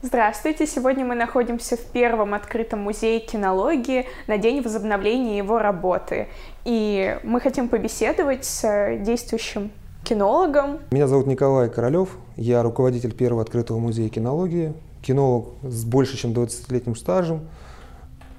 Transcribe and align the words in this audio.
Здравствуйте! 0.00 0.64
Сегодня 0.64 1.04
мы 1.04 1.16
находимся 1.16 1.76
в 1.76 1.80
первом 1.80 2.32
открытом 2.32 2.78
музее 2.78 3.18
кинологии 3.18 4.06
на 4.28 4.38
день 4.38 4.62
возобновления 4.62 5.38
его 5.38 5.58
работы. 5.58 6.28
И 6.64 7.18
мы 7.24 7.40
хотим 7.40 7.68
побеседовать 7.68 8.44
с 8.44 8.96
действующим 9.00 9.72
кинологом. 10.04 10.78
Меня 10.92 11.08
зовут 11.08 11.26
Николай 11.26 11.68
Королев, 11.68 12.10
я 12.36 12.62
руководитель 12.62 13.12
первого 13.12 13.42
открытого 13.42 13.80
музея 13.80 14.08
кинологии, 14.08 14.72
кинолог 15.02 15.48
с 15.64 15.84
больше 15.84 16.16
чем 16.16 16.30
20-летним 16.30 16.94
стажем, 16.94 17.48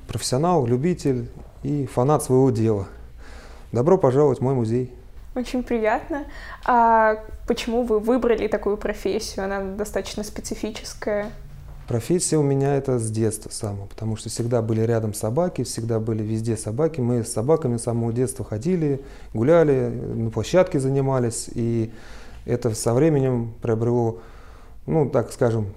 профессионал, 0.08 0.66
любитель 0.66 1.30
и 1.64 1.88
фанат 1.88 2.24
своего 2.24 2.52
дела. 2.52 2.88
Добро 3.74 3.98
пожаловать 3.98 4.40
в 4.40 4.44
мой 4.44 4.54
музей. 4.54 4.94
Очень 5.36 5.64
приятно. 5.64 6.24
А 6.66 7.18
почему 7.48 7.84
вы 7.84 8.00
выбрали 8.00 8.48
такую 8.48 8.78
профессию? 8.78 9.44
Она 9.44 9.60
достаточно 9.60 10.24
специфическая. 10.24 11.30
Профессия 11.90 12.38
у 12.38 12.44
меня 12.44 12.76
это 12.76 13.00
с 13.00 13.10
детства 13.10 13.50
самого, 13.50 13.88
потому 13.88 14.16
что 14.16 14.30
всегда 14.30 14.62
были 14.62 14.82
рядом 14.82 15.16
собаки, 15.16 15.64
всегда 15.64 16.00
были 16.00 16.22
везде 16.22 16.56
собаки. 16.56 17.02
Мы 17.02 17.24
с 17.24 17.34
собаками 17.34 17.78
с 17.78 17.82
самого 17.82 18.14
детства 18.14 18.46
ходили, 18.46 19.02
гуляли, 19.34 19.90
на 19.90 20.30
площадке 20.30 20.80
занимались, 20.80 21.50
и 21.52 21.92
это 22.46 22.76
со 22.76 22.94
временем 22.94 23.56
приобрело, 23.64 24.20
ну, 24.86 25.10
так 25.10 25.32
скажем, 25.32 25.74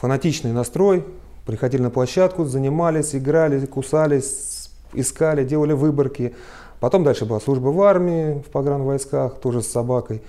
фанатичный 0.00 0.52
настрой. 0.52 1.04
Приходили 1.44 1.82
на 1.82 1.90
площадку, 1.90 2.46
занимались, 2.46 3.14
играли, 3.14 3.66
кусались, 3.66 4.70
искали, 4.94 5.44
делали 5.44 5.74
выборки. 5.74 6.34
Потом 6.80 7.04
дальше 7.04 7.26
была 7.26 7.40
служба 7.40 7.68
в 7.68 7.82
армии, 7.82 8.38
в 8.40 8.50
погранвойсках, 8.50 9.38
тоже 9.38 9.60
с 9.60 9.66
собакой 9.66 10.22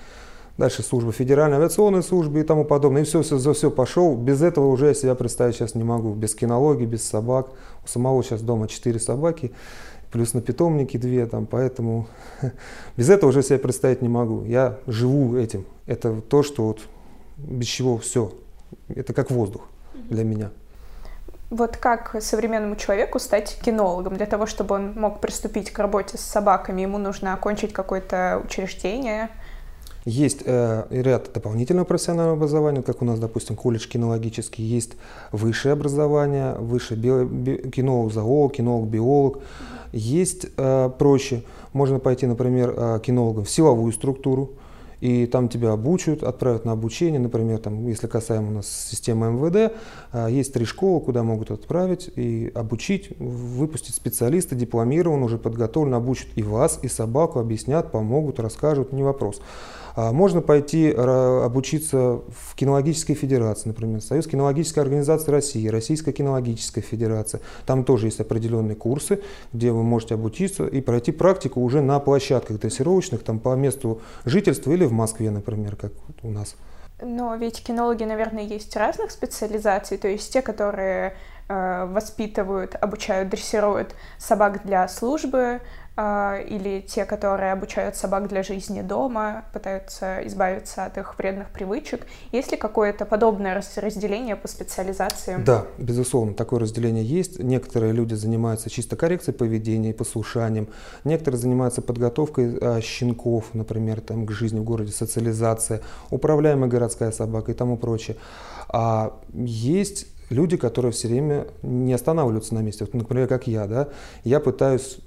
дальше 0.58 0.84
служба 0.84 1.12
Федеральной 1.12 1.58
авиационной 1.58 2.04
службы 2.04 2.40
и 2.40 2.44
тому 2.44 2.66
подобное. 2.66 3.02
И 3.02 3.06
все, 3.06 3.22
все, 3.22 3.38
за 3.38 3.54
все 3.54 3.70
пошел. 3.70 4.16
Без 4.16 4.42
этого 4.42 4.68
уже 4.68 4.88
я 4.88 4.94
себя 4.94 5.16
представить 5.16 5.56
сейчас 5.56 5.76
не 5.76 5.84
могу. 5.84 6.14
Без 6.14 6.36
кинологии, 6.36 6.86
без 6.86 7.08
собак. 7.08 7.50
У 7.84 7.88
самого 7.88 8.24
сейчас 8.24 8.42
дома 8.42 8.68
четыре 8.68 9.00
собаки, 9.00 9.54
плюс 10.12 10.34
на 10.34 10.42
питомнике 10.42 10.98
две, 10.98 11.26
там, 11.26 11.46
поэтому 11.46 12.08
без 12.98 13.10
этого 13.10 13.30
уже 13.30 13.44
себя 13.44 13.60
представить 13.60 14.02
не 14.02 14.10
могу. 14.10 14.44
Я 14.44 14.78
живу 14.88 15.38
этим. 15.38 15.66
Это 15.86 16.22
то, 16.22 16.44
что 16.44 16.68
вот 16.68 16.80
без 17.38 17.68
чего 17.68 17.98
все. 17.98 18.32
Это 18.88 19.14
как 19.14 19.32
воздух 19.32 19.64
для 20.10 20.24
меня. 20.24 20.52
Вот 21.52 21.78
как 21.78 22.16
современному 22.22 22.76
человеку 22.76 23.20
стать 23.20 23.60
кинологом? 23.64 24.18
Для 24.18 24.26
того, 24.26 24.48
чтобы 24.48 24.76
он 24.76 24.94
мог 25.00 25.22
приступить 25.22 25.70
к 25.70 25.78
работе 25.78 26.18
с 26.18 26.22
собаками, 26.22 26.82
ему 26.82 26.98
нужно 26.98 27.34
окончить 27.34 27.72
какое-то 27.72 28.42
учреждение, 28.44 29.30
есть 30.06 30.44
э, 30.46 30.86
ряд 30.92 31.32
дополнительного 31.34 31.86
профессионального 31.86 32.38
образования, 32.38 32.84
как 32.84 33.02
у 33.02 33.06
нас, 33.06 33.20
допустим, 33.20 33.56
колледж 33.56 33.88
кинологический, 33.88 34.64
есть 34.64 34.94
высшее 35.32 35.74
образование, 35.74 36.54
высшее 36.54 37.00
био, 37.00 37.26
би, 37.26 37.70
кинолог-зоолог, 37.72 38.54
кинолог-биолог. 38.54 39.40
Есть 39.92 40.48
э, 40.58 40.90
проще, 41.00 41.44
можно 41.74 42.00
пойти, 42.00 42.28
например, 42.28 42.74
э, 42.78 43.00
кинологом 43.04 43.46
в 43.46 43.50
силовую 43.50 43.92
структуру, 43.94 44.52
и 45.02 45.26
там 45.26 45.50
тебя 45.50 45.72
обучат, 45.72 46.24
отправят 46.24 46.66
на 46.66 46.72
обучение, 46.74 47.20
например, 47.20 47.58
там, 47.60 47.88
если 47.88 48.08
касаемо 48.08 48.50
у 48.50 48.52
нас 48.52 48.68
системы 48.68 49.32
МВД, 49.32 49.74
э, 50.14 50.28
есть 50.30 50.54
три 50.54 50.66
школы, 50.66 51.02
куда 51.02 51.24
могут 51.24 51.50
отправить 51.50 52.12
и 52.16 52.52
обучить, 52.54 53.10
выпустить 53.18 53.96
специалиста, 53.96 54.54
дипломирован, 54.54 55.24
уже 55.24 55.40
подготовлен, 55.40 55.96
обучат 55.96 56.28
и 56.36 56.44
вас, 56.44 56.80
и 56.84 56.88
собаку, 56.88 57.40
объяснят, 57.40 57.92
помогут, 57.92 58.40
расскажут, 58.40 58.94
не 58.94 59.02
вопрос. 59.02 59.42
А 59.96 60.12
можно 60.12 60.42
пойти 60.42 60.92
обучиться 60.92 61.98
в 62.28 62.56
кинологической 62.56 63.16
федерации, 63.16 63.70
например, 63.70 64.02
Союз 64.02 64.28
кинологической 64.28 64.84
организации 64.84 65.32
России, 65.32 65.68
Российская 65.68 66.12
кинологическая 66.12 66.84
федерация. 66.84 67.42
Там 67.66 67.86
тоже 67.86 68.08
есть 68.08 68.20
определенные 68.20 68.76
курсы, 68.76 69.22
где 69.54 69.72
вы 69.72 69.84
можете 69.84 70.16
обучиться 70.16 70.68
и 70.68 70.82
пройти 70.82 71.12
практику 71.12 71.62
уже 71.62 71.82
на 71.82 72.00
площадках 72.00 72.60
дрессировочных, 72.60 73.24
там 73.24 73.40
по 73.40 73.56
месту 73.56 74.02
жительства 74.26 74.72
или 74.72 74.86
в 74.86 74.92
Москве, 74.92 75.32
например, 75.32 75.76
как 75.76 75.94
у 76.24 76.30
нас. 76.30 76.56
Но 77.02 77.36
ведь 77.36 77.62
кинологи, 77.62 78.04
наверное, 78.04 78.44
есть 78.44 78.76
разных 78.76 79.12
специализаций, 79.12 79.98
то 79.98 80.08
есть 80.08 80.32
те, 80.32 80.42
которые 80.42 81.18
э, 81.50 81.86
воспитывают, 81.88 82.76
обучают, 82.80 83.30
дрессируют 83.30 83.96
собак 84.18 84.62
для 84.66 84.88
службы, 84.88 85.62
или 85.98 86.82
те, 86.82 87.06
которые 87.06 87.54
обучают 87.54 87.96
собак 87.96 88.28
для 88.28 88.44
жизни 88.44 88.82
дома, 88.82 89.46
пытаются 89.54 90.26
избавиться 90.28 90.86
от 90.86 90.98
их 90.98 91.18
вредных 91.18 91.50
привычек. 91.50 92.06
Есть 92.34 92.52
ли 92.52 92.58
какое-то 92.58 93.06
подобное 93.06 93.56
разделение 93.56 94.36
по 94.36 94.48
специализациям? 94.48 95.46
Да, 95.46 95.66
безусловно, 95.78 96.34
такое 96.34 96.60
разделение 96.60 97.06
есть. 97.06 97.40
Некоторые 97.40 97.94
люди 97.94 98.14
занимаются 98.14 98.70
чисто 98.70 98.98
коррекцией 98.98 99.38
поведения 99.38 99.92
и 99.92 99.94
послушанием, 99.94 100.68
некоторые 101.06 101.40
занимаются 101.40 101.82
подготовкой 101.82 102.58
а, 102.60 102.82
щенков, 102.82 103.54
например, 103.54 104.02
там, 104.02 104.26
к 104.26 104.32
жизни 104.32 104.60
в 104.60 104.64
городе, 104.64 104.92
социализация, 104.92 105.82
управляемая 106.10 106.70
городская 106.70 107.12
собака 107.12 107.54
и 107.54 107.56
тому 107.56 107.78
прочее. 107.78 108.18
А 108.68 109.18
есть 109.34 110.08
люди, 110.30 110.58
которые 110.58 110.92
все 110.92 111.08
время 111.08 111.48
не 111.62 111.94
останавливаются 111.94 112.54
на 112.56 112.60
месте. 112.60 112.84
Вот, 112.84 112.94
например, 112.94 113.28
как 113.28 113.48
я, 113.48 113.68
да, 113.68 113.88
я 114.24 114.40
пытаюсь 114.40 115.00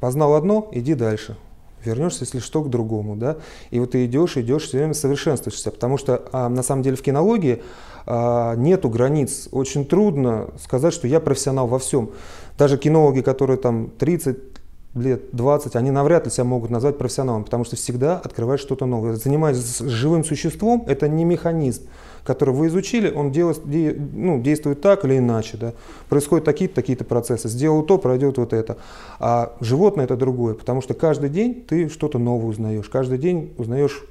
познал 0.00 0.34
одно, 0.34 0.68
иди 0.72 0.94
дальше. 0.94 1.36
Вернешься, 1.84 2.24
если 2.24 2.40
что, 2.40 2.62
к 2.62 2.70
другому. 2.70 3.16
Да? 3.16 3.36
И 3.70 3.78
вот 3.78 3.92
ты 3.92 4.04
идешь, 4.04 4.36
идешь, 4.36 4.64
все 4.64 4.78
время 4.78 4.94
совершенствуешься. 4.94 5.70
Потому 5.70 5.96
что 5.96 6.22
а, 6.32 6.48
на 6.48 6.62
самом 6.62 6.82
деле 6.82 6.96
в 6.96 7.02
кинологии 7.02 7.62
а, 8.06 8.56
нету 8.56 8.88
границ. 8.88 9.48
Очень 9.52 9.84
трудно 9.84 10.48
сказать, 10.62 10.92
что 10.92 11.06
я 11.06 11.20
профессионал 11.20 11.66
во 11.66 11.78
всем. 11.78 12.10
Даже 12.58 12.78
кинологи, 12.78 13.20
которые 13.20 13.58
там 13.58 13.90
30 13.90 14.38
лет 14.94 15.22
20, 15.32 15.76
они 15.76 15.90
навряд 15.90 16.24
ли 16.24 16.30
себя 16.30 16.44
могут 16.44 16.70
назвать 16.70 16.98
профессионалом, 16.98 17.44
потому 17.44 17.64
что 17.64 17.76
всегда 17.76 18.18
открывают 18.18 18.60
что-то 18.60 18.86
новое. 18.86 19.14
Занимаясь 19.14 19.78
живым 19.78 20.24
существом, 20.24 20.84
это 20.88 21.08
не 21.08 21.24
механизм 21.24 21.82
который 22.28 22.54
вы 22.54 22.66
изучили, 22.66 23.10
он 23.10 23.32
делает, 23.32 23.62
ну, 23.64 24.38
действует 24.42 24.82
так 24.82 25.02
или 25.06 25.16
иначе. 25.16 25.56
Да? 25.56 25.72
Происходят 26.10 26.44
такие-то 26.44 26.74
такие 26.74 26.94
процессы. 26.98 27.48
Сделал 27.48 27.82
то, 27.82 27.96
пройдет 27.96 28.36
вот 28.36 28.52
это. 28.52 28.76
А 29.18 29.56
животное 29.60 30.04
это 30.04 30.14
другое, 30.14 30.52
потому 30.52 30.82
что 30.82 30.92
каждый 30.92 31.30
день 31.30 31.64
ты 31.66 31.88
что-то 31.88 32.18
новое 32.18 32.50
узнаешь. 32.50 32.86
Каждый 32.90 33.16
день 33.16 33.54
узнаешь 33.56 34.04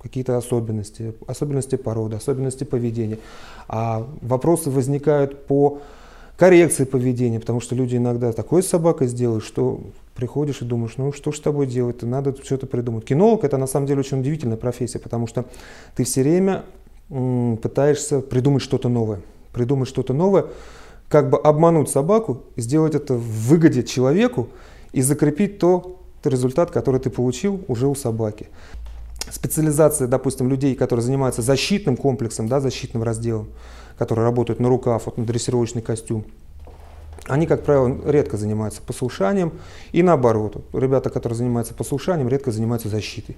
какие-то 0.00 0.36
особенности, 0.36 1.14
особенности 1.26 1.74
породы, 1.74 2.14
особенности 2.14 2.62
поведения. 2.62 3.18
А 3.66 4.06
вопросы 4.20 4.70
возникают 4.70 5.46
по 5.46 5.80
коррекции 6.36 6.84
поведения, 6.84 7.40
потому 7.40 7.60
что 7.60 7.74
люди 7.74 7.96
иногда 7.96 8.32
такой 8.32 8.62
с 8.62 8.68
собакой 8.68 9.08
сделают, 9.08 9.42
что 9.42 9.80
приходишь 10.14 10.62
и 10.62 10.64
думаешь, 10.64 10.92
ну 10.96 11.12
что 11.12 11.32
ж 11.32 11.38
с 11.38 11.40
тобой 11.40 11.66
делать, 11.66 12.02
надо 12.02 12.36
что-то 12.40 12.68
придумать. 12.68 13.04
Кинолог 13.04 13.42
это 13.42 13.56
на 13.56 13.66
самом 13.66 13.86
деле 13.86 13.98
очень 13.98 14.20
удивительная 14.20 14.56
профессия, 14.56 15.00
потому 15.00 15.26
что 15.26 15.44
ты 15.96 16.04
все 16.04 16.22
время 16.22 16.62
пытаешься 17.08 18.20
придумать 18.20 18.62
что-то 18.62 18.88
новое. 18.88 19.20
Придумать 19.52 19.88
что-то 19.88 20.14
новое, 20.14 20.46
как 21.08 21.28
бы 21.28 21.38
обмануть 21.38 21.90
собаку, 21.90 22.42
сделать 22.56 22.94
это 22.94 23.14
в 23.14 23.48
выгоде 23.48 23.82
человеку 23.82 24.48
и 24.92 25.02
закрепить 25.02 25.58
то, 25.58 26.00
тот 26.22 26.32
результат, 26.32 26.70
который 26.70 27.00
ты 27.00 27.10
получил 27.10 27.62
уже 27.68 27.86
у 27.86 27.94
собаки. 27.94 28.48
Специализация, 29.30 30.08
допустим, 30.08 30.48
людей, 30.48 30.74
которые 30.74 31.04
занимаются 31.04 31.42
защитным 31.42 31.96
комплексом, 31.96 32.48
да, 32.48 32.60
защитным 32.60 33.02
разделом, 33.02 33.48
которые 33.98 34.24
работают 34.24 34.58
на 34.58 34.68
рукав, 34.68 35.06
вот 35.06 35.18
на 35.18 35.24
дрессировочный 35.24 35.82
костюм, 35.82 36.24
они, 37.26 37.46
как 37.46 37.62
правило, 37.62 37.96
редко 38.04 38.36
занимаются 38.36 38.82
послушанием 38.82 39.52
и 39.92 40.02
наоборот. 40.02 40.64
Ребята, 40.72 41.08
которые 41.08 41.36
занимаются 41.36 41.72
послушанием, 41.74 42.28
редко 42.28 42.50
занимаются 42.50 42.88
защитой. 42.88 43.36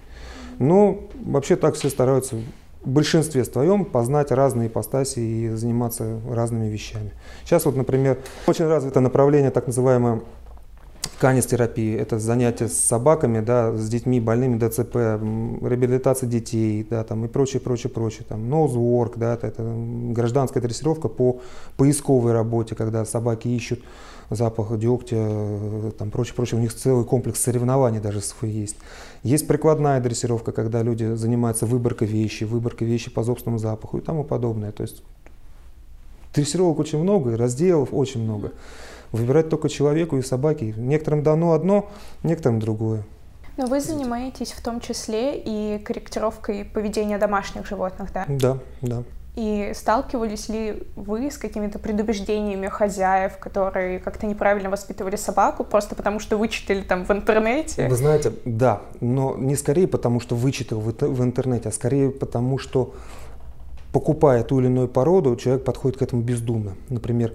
Но 0.58 1.00
вообще 1.24 1.56
так 1.56 1.74
все 1.74 1.90
стараются 1.90 2.36
большинстве 2.84 3.44
своем 3.44 3.84
познать 3.84 4.30
разные 4.30 4.68
ипостаси 4.68 5.18
и 5.20 5.48
заниматься 5.50 6.20
разными 6.30 6.68
вещами. 6.68 7.12
Сейчас 7.44 7.64
вот, 7.64 7.76
например, 7.76 8.18
очень 8.46 8.66
развито 8.66 9.00
направление 9.00 9.50
так 9.50 9.66
называемое 9.66 10.20
канистерапии. 11.18 11.96
Это 11.96 12.18
занятия 12.18 12.68
с 12.68 12.74
собаками, 12.74 13.40
да, 13.40 13.72
с 13.72 13.88
детьми 13.88 14.20
больными 14.20 14.58
ДЦП, 14.58 14.94
реабилитация 14.94 16.28
детей, 16.28 16.86
да, 16.88 17.04
там 17.04 17.24
и 17.24 17.28
прочее, 17.28 17.60
прочее, 17.60 17.90
прочее. 17.90 18.24
Там 18.28 18.52
nosework, 18.52 19.14
да, 19.16 19.34
это, 19.34 19.46
это 19.46 19.62
гражданская 19.64 20.62
дрессировка 20.62 21.08
по 21.08 21.40
поисковой 21.76 22.32
работе, 22.32 22.74
когда 22.74 23.04
собаки 23.04 23.48
ищут 23.48 23.82
запах 24.30 24.78
дегтя, 24.78 25.16
э, 25.18 25.90
там 25.98 26.10
прочее, 26.10 26.34
прочее. 26.34 26.58
У 26.58 26.62
них 26.62 26.74
целый 26.74 27.04
комплекс 27.04 27.40
соревнований 27.40 28.00
даже 28.00 28.20
свой 28.20 28.50
есть. 28.50 28.76
Есть 29.22 29.46
прикладная 29.46 30.00
дрессировка, 30.00 30.52
когда 30.52 30.82
люди 30.82 31.14
занимаются 31.14 31.66
выборкой 31.66 32.08
вещи, 32.08 32.44
выборкой 32.44 32.86
вещи 32.86 33.10
по 33.10 33.22
собственному 33.24 33.58
запаху 33.58 33.98
и 33.98 34.00
тому 34.00 34.24
подобное. 34.24 34.72
То 34.72 34.82
есть 34.82 35.02
дрессировок 36.34 36.78
очень 36.78 36.98
много, 36.98 37.36
разделов 37.36 37.90
очень 37.92 38.22
много. 38.22 38.52
Выбирать 39.14 39.48
только 39.48 39.68
человеку 39.68 40.16
и 40.16 40.22
собаке. 40.22 40.74
Некоторым 40.76 41.22
дано 41.22 41.52
одно, 41.52 41.88
некоторым 42.24 42.58
другое. 42.58 43.04
Но 43.56 43.66
вы 43.66 43.80
занимаетесь 43.80 44.50
в 44.50 44.60
том 44.60 44.80
числе 44.80 45.38
и 45.38 45.78
корректировкой 45.78 46.64
поведения 46.64 47.16
домашних 47.16 47.64
животных, 47.64 48.12
да? 48.12 48.24
Да, 48.28 48.58
да. 48.82 49.04
И 49.36 49.70
сталкивались 49.72 50.48
ли 50.48 50.82
вы 50.96 51.30
с 51.30 51.38
какими-то 51.38 51.78
предубеждениями 51.78 52.66
хозяев, 52.66 53.38
которые 53.38 54.00
как-то 54.00 54.26
неправильно 54.26 54.68
воспитывали 54.68 55.14
собаку, 55.14 55.62
просто 55.62 55.94
потому 55.94 56.18
что 56.18 56.36
вычитали 56.36 56.82
там 56.82 57.04
в 57.04 57.10
интернете? 57.12 57.86
Вы 57.88 57.94
знаете, 57.94 58.32
да, 58.44 58.82
но 59.00 59.36
не 59.36 59.54
скорее 59.54 59.86
потому, 59.86 60.18
что 60.18 60.34
вычитал 60.34 60.80
в, 60.80 60.90
в 60.90 61.22
интернете, 61.22 61.68
а 61.68 61.72
скорее 61.72 62.10
потому, 62.10 62.58
что 62.58 62.94
покупая 63.92 64.42
ту 64.42 64.58
или 64.58 64.66
иную 64.66 64.88
породу, 64.88 65.36
человек 65.36 65.64
подходит 65.64 65.98
к 65.98 66.02
этому 66.02 66.22
бездумно. 66.22 66.72
Например, 66.88 67.32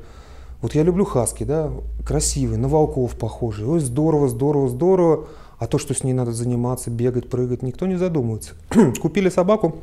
вот 0.62 0.76
я 0.76 0.84
люблю 0.84 1.06
хаски, 1.06 1.44
да, 1.44 1.72
красивый, 2.06 2.58
на 2.58 2.68
волков 2.68 3.16
похожий. 3.16 3.66
Ой, 3.66 3.80
здорово, 3.80 4.28
здорово, 4.28 4.70
здорово. 4.70 5.28
А 5.58 5.68
то, 5.68 5.78
что 5.78 5.94
с 5.94 6.04
ней 6.04 6.14
надо 6.14 6.32
заниматься, 6.32 6.90
бегать, 6.90 7.30
прыгать, 7.30 7.64
никто 7.64 7.86
не 7.86 7.96
задумывается. 7.96 8.54
Купили 9.02 9.30
собаку, 9.30 9.76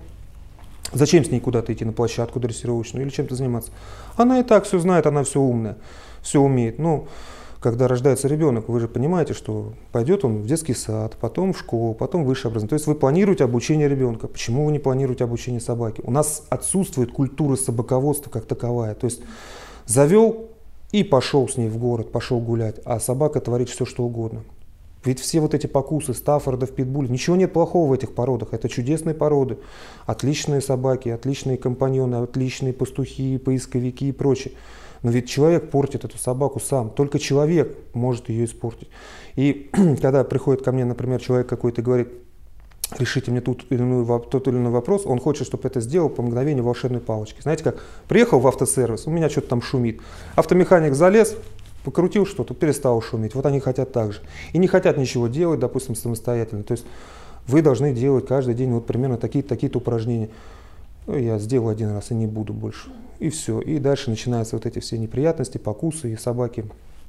Зачем 0.93 1.25
с 1.25 1.31
ней 1.31 1.41
куда-то 1.41 1.73
идти 1.73 1.85
на 1.85 1.93
площадку 1.93 2.39
дрессировочную 2.39 3.05
или 3.05 3.11
чем-то 3.11 3.35
заниматься? 3.35 3.71
Она 4.17 4.39
и 4.39 4.43
так 4.43 4.65
все 4.65 4.79
знает, 4.79 5.07
она 5.07 5.25
все 5.25 5.41
умная, 5.41 5.77
все 6.23 6.41
умеет. 6.41 6.79
Ну, 6.79 7.09
когда 7.61 7.89
рождается 7.89 8.29
ребенок, 8.29 8.69
вы 8.69 8.79
же 8.79 8.87
понимаете, 8.87 9.35
что 9.35 9.73
пойдет 9.91 10.25
он 10.25 10.43
в 10.43 10.47
детский 10.47 10.75
сад, 10.75 11.17
потом 11.21 11.53
в 11.53 11.59
школу, 11.59 11.95
потом 11.95 12.25
высшее 12.25 12.51
образование. 12.51 12.69
То 12.69 12.75
есть 12.77 12.87
вы 12.87 12.95
планируете 12.95 13.45
обучение 13.45 13.89
ребенка. 13.89 14.29
Почему 14.29 14.65
вы 14.65 14.73
не 14.73 14.79
планируете 14.79 15.25
обучение 15.25 15.61
собаки? 15.61 16.01
У 16.05 16.11
нас 16.13 16.45
отсутствует 16.51 17.11
культура 17.11 17.57
собаководства 17.57 18.31
как 18.31 18.47
таковая. 18.47 18.95
То 18.95 19.07
есть 19.07 19.23
завел 19.87 20.51
и 20.97 21.05
пошел 21.05 21.47
с 21.47 21.59
ней 21.59 21.69
в 21.69 21.77
город, 21.77 22.11
пошел 22.11 22.41
гулять, 22.41 22.81
а 22.87 23.01
собака 23.01 23.41
творит 23.41 23.69
все, 23.69 23.85
что 23.85 24.05
угодно. 24.05 24.45
Ведь 25.05 25.21
все 25.21 25.41
вот 25.41 25.53
эти 25.53 25.67
покусы 25.67 26.15
Стаффордов, 26.15 26.73
Питбуль, 26.73 27.11
ничего 27.11 27.37
нет 27.37 27.53
плохого 27.53 27.91
в 27.91 27.93
этих 27.93 28.15
породах. 28.15 28.55
Это 28.55 28.69
чудесные 28.71 29.15
породы. 29.15 29.59
Отличные 30.07 30.63
собаки, 30.63 31.11
отличные 31.11 31.59
компаньоны, 31.59 32.17
отличные 32.17 32.73
пастухи, 32.73 33.37
поисковики 33.37 34.09
и 34.09 34.13
прочее. 34.13 34.55
Но 35.03 35.11
ведь 35.11 35.29
человек 35.29 35.71
портит 35.71 36.07
эту 36.07 36.17
собаку 36.17 36.61
сам. 36.61 36.89
Только 36.89 37.19
человек 37.19 37.77
может 37.93 38.31
ее 38.31 38.47
испортить. 38.47 38.89
И 39.37 39.71
когда 40.01 40.25
приходит 40.25 40.65
ко 40.65 40.73
мне, 40.73 40.87
например, 40.87 41.21
человек 41.21 41.47
какой-то 41.47 41.83
и 41.83 41.85
говорит, 41.85 42.09
решите 42.99 43.31
мне 43.31 43.41
тут 43.41 43.67
или 43.71 43.81
иной, 43.81 44.05
тот 44.31 44.49
или 44.49 44.57
иной 44.57 44.73
вопрос, 44.73 45.07
он 45.07 45.19
хочет, 45.19 45.47
чтобы 45.47 45.69
это 45.69 45.81
сделал 45.81 46.09
по 46.09 46.23
мгновению 46.23 46.65
волшебной 46.65 47.01
палочки. 47.01 47.41
Знаете 47.41 47.65
как, 47.65 47.83
приехал 48.09 48.39
в 48.39 48.47
автосервис, 48.47 49.07
у 49.07 49.11
меня 49.11 49.29
что-то 49.29 49.49
там 49.49 49.63
шумит. 49.63 50.01
Автомеханик 50.37 50.95
залез, 50.95 51.37
покрутил 51.85 52.27
что-то, 52.27 52.55
перестал 52.55 53.01
шуметь. 53.03 53.35
Вот 53.35 53.47
они 53.47 53.61
хотят 53.61 53.93
так 53.93 54.13
же. 54.13 54.21
И 54.53 54.59
не 54.59 54.69
хотят 54.69 54.97
ничего 54.97 55.29
делать, 55.29 55.61
допустим, 55.61 55.95
самостоятельно. 55.95 56.63
То 56.63 56.73
есть 56.73 56.85
вы 57.47 57.63
должны 57.63 57.93
делать 57.93 58.27
каждый 58.27 58.55
день 58.55 58.73
вот 58.73 58.87
примерно 58.87 59.19
такие-то 59.19 59.49
такие 59.49 59.71
упражнения. 59.73 60.29
Ну, 61.07 61.17
я 61.17 61.39
сделал 61.39 61.69
один 61.69 61.93
раз 61.93 62.11
и 62.11 62.15
не 62.15 62.27
буду 62.27 62.53
больше. 62.53 62.91
И 63.19 63.31
все. 63.31 63.61
И 63.61 63.79
дальше 63.79 64.11
начинаются 64.11 64.57
вот 64.57 64.67
эти 64.67 64.81
все 64.81 64.99
неприятности, 64.99 65.59
покусы 65.59 66.13
и 66.13 66.17
собаки 66.17 66.65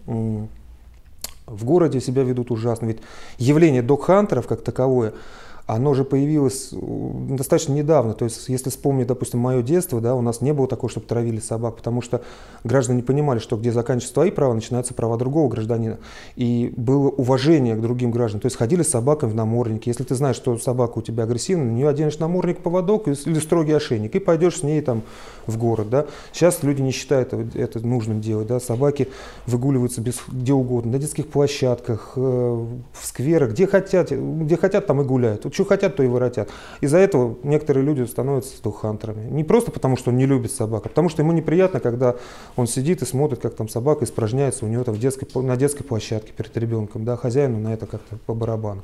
в 0.05 1.65
городе 1.65 1.99
себя 1.99 2.23
ведут 2.23 2.51
ужасно. 2.51 2.87
Ведь 2.87 2.99
явление 3.37 3.81
док-хантеров 3.81 4.47
как 4.47 4.61
таковое– 4.61 5.13
оно 5.67 5.93
же 5.93 6.05
появилось 6.05 6.69
достаточно 6.71 7.73
недавно. 7.73 8.13
То 8.13 8.23
есть, 8.23 8.47
если 8.47 8.69
вспомнить, 8.69 9.07
допустим, 9.07 9.41
мое 9.41 9.61
детство, 9.61 9.99
да, 9.99 10.15
у 10.15 10.21
нас 10.21 10.39
не 10.39 10.53
было 10.53 10.65
такого, 10.65 10.89
чтобы 10.89 11.05
травили 11.05 11.39
собак, 11.39 11.75
потому 11.75 12.01
что 12.01 12.21
граждане 12.63 12.97
не 12.97 13.03
понимали, 13.03 13.39
что 13.39 13.57
где 13.57 13.73
заканчиваются 13.73 14.13
твои 14.13 14.31
права, 14.31 14.53
начинаются 14.53 14.93
права 14.93 15.17
другого 15.17 15.49
гражданина. 15.49 15.97
И 16.37 16.73
было 16.77 17.09
уважение 17.09 17.75
к 17.75 17.81
другим 17.81 18.11
гражданам. 18.11 18.41
То 18.41 18.45
есть, 18.45 18.55
ходили 18.55 18.81
с 18.81 18.89
собаками 18.89 19.31
в 19.31 19.35
наморднике. 19.35 19.89
Если 19.89 20.05
ты 20.05 20.15
знаешь, 20.15 20.37
что 20.37 20.57
собака 20.57 20.99
у 20.99 21.01
тебя 21.01 21.23
агрессивная, 21.23 21.65
на 21.65 21.71
нее 21.71 21.89
оденешь 21.89 22.17
намордник, 22.17 22.59
поводок 22.59 23.09
или 23.09 23.39
строгий 23.39 23.73
ошейник, 23.73 24.15
и 24.15 24.19
пойдешь 24.19 24.59
с 24.59 24.63
ней 24.63 24.79
там 24.79 25.03
в 25.47 25.57
город. 25.57 25.89
Да. 25.89 26.05
Сейчас 26.31 26.63
люди 26.63 26.81
не 26.81 26.91
считают 26.91 27.33
это 27.33 27.85
нужным 27.85 28.21
делать. 28.21 28.47
Да. 28.47 28.61
Собаки 28.61 29.09
выгуливаются 29.45 29.99
без, 29.99 30.21
где 30.29 30.53
угодно, 30.53 30.93
на 30.93 30.99
детских 30.99 31.27
площадках, 31.27 32.13
э, 32.15 32.19
в 32.19 33.05
скверах, 33.05 33.51
где 33.51 33.67
хотят, 33.67 34.11
где 34.11 34.55
хотят, 34.55 34.87
там 34.87 35.01
и 35.01 35.03
гуляют 35.03 35.45
что 35.57 35.65
хотят, 35.65 35.95
то 35.95 36.03
и 36.03 36.07
воротят. 36.07 36.49
Из-за 36.81 36.99
этого 36.99 37.35
некоторые 37.41 37.83
люди 37.83 38.03
становятся 38.03 38.55
стухантерами. 38.55 39.27
Не 39.31 39.43
просто 39.43 39.71
потому, 39.71 39.97
что 39.97 40.11
он 40.11 40.17
не 40.17 40.27
любит 40.27 40.51
собак, 40.51 40.85
а 40.85 40.89
потому 40.89 41.09
что 41.09 41.23
ему 41.23 41.31
неприятно, 41.31 41.79
когда 41.79 42.15
он 42.55 42.67
сидит 42.67 43.01
и 43.01 43.05
смотрит, 43.05 43.39
как 43.39 43.55
там 43.55 43.67
собака 43.67 44.05
испражняется 44.05 44.65
у 44.65 44.67
него 44.67 44.83
там 44.83 44.93
в 44.93 44.99
детской, 44.99 45.27
на 45.41 45.57
детской 45.57 45.83
площадке 45.83 46.31
перед 46.31 46.55
ребенком. 46.55 47.05
Да, 47.05 47.17
хозяину 47.17 47.59
на 47.59 47.73
это 47.73 47.87
как-то 47.87 48.17
по 48.27 48.35
барабану. 48.35 48.83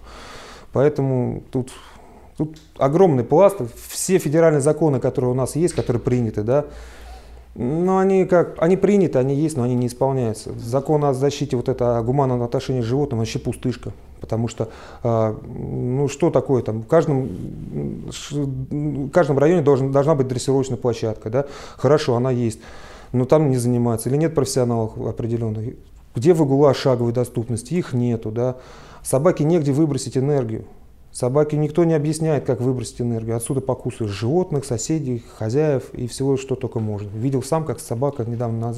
Поэтому 0.71 1.43
тут, 1.51 1.71
тут 2.37 2.57
огромный 2.77 3.23
пласт. 3.23 3.57
Все 3.89 4.17
федеральные 4.17 4.61
законы, 4.61 4.99
которые 4.99 5.29
у 5.29 5.35
нас 5.35 5.55
есть, 5.55 5.75
которые 5.75 6.01
приняты, 6.01 6.41
да, 6.41 6.65
ну, 7.55 7.99
они 7.99 8.25
как, 8.25 8.55
они 8.57 8.77
приняты, 8.77 9.19
они 9.19 9.35
есть, 9.35 9.57
но 9.57 9.63
они 9.63 9.75
не 9.75 9.85
исполняются. 9.85 10.53
Закон 10.57 11.05
о 11.05 11.13
защите 11.13 11.55
вот 11.55 11.69
это 11.69 11.99
о 11.99 12.01
гуманном 12.01 12.41
отношении 12.41 12.81
к 12.81 12.85
животным 12.85 13.19
вообще 13.19 13.37
пустышка. 13.37 13.91
Потому 14.23 14.47
что, 14.47 14.69
э, 15.03 15.35
ну 15.43 16.07
что 16.07 16.29
такое 16.29 16.63
там, 16.63 16.83
в 16.83 16.87
каждом, 16.87 17.27
в 18.31 19.09
каждом 19.09 19.37
районе 19.37 19.61
должен, 19.61 19.91
должна 19.91 20.15
быть 20.15 20.29
дрессировочная 20.29 20.77
площадка, 20.77 21.29
да? 21.29 21.45
Хорошо, 21.75 22.15
она 22.15 22.31
есть, 22.31 22.61
но 23.11 23.25
там 23.25 23.49
не 23.49 23.57
занимается. 23.57 24.07
Или 24.07 24.15
нет 24.15 24.33
профессионалов 24.33 24.97
определенных. 24.97 25.75
Где 26.15 26.33
выгула 26.33 26.73
шаговой 26.73 27.11
доступности? 27.11 27.73
Их 27.73 27.91
нету, 27.91 28.31
да? 28.31 28.55
Собаке 29.03 29.43
негде 29.43 29.73
выбросить 29.73 30.17
энергию. 30.17 30.63
Собаке 31.13 31.57
никто 31.57 31.83
не 31.83 31.94
объясняет, 31.94 32.44
как 32.44 32.60
выбросить 32.60 33.00
энергию. 33.00 33.38
Отсюда 33.38 33.62
покусывают 33.62 34.12
животных, 34.12 34.65
соседей, 34.65 35.24
хозяев 35.38 35.94
и 35.94 36.07
всего, 36.07 36.38
что 36.38 36.56
только 36.56 36.80
можно. 36.80 37.07
Видел 37.10 37.44
сам, 37.44 37.65
как 37.65 37.80
собака 37.80 38.25
недавно 38.25 38.74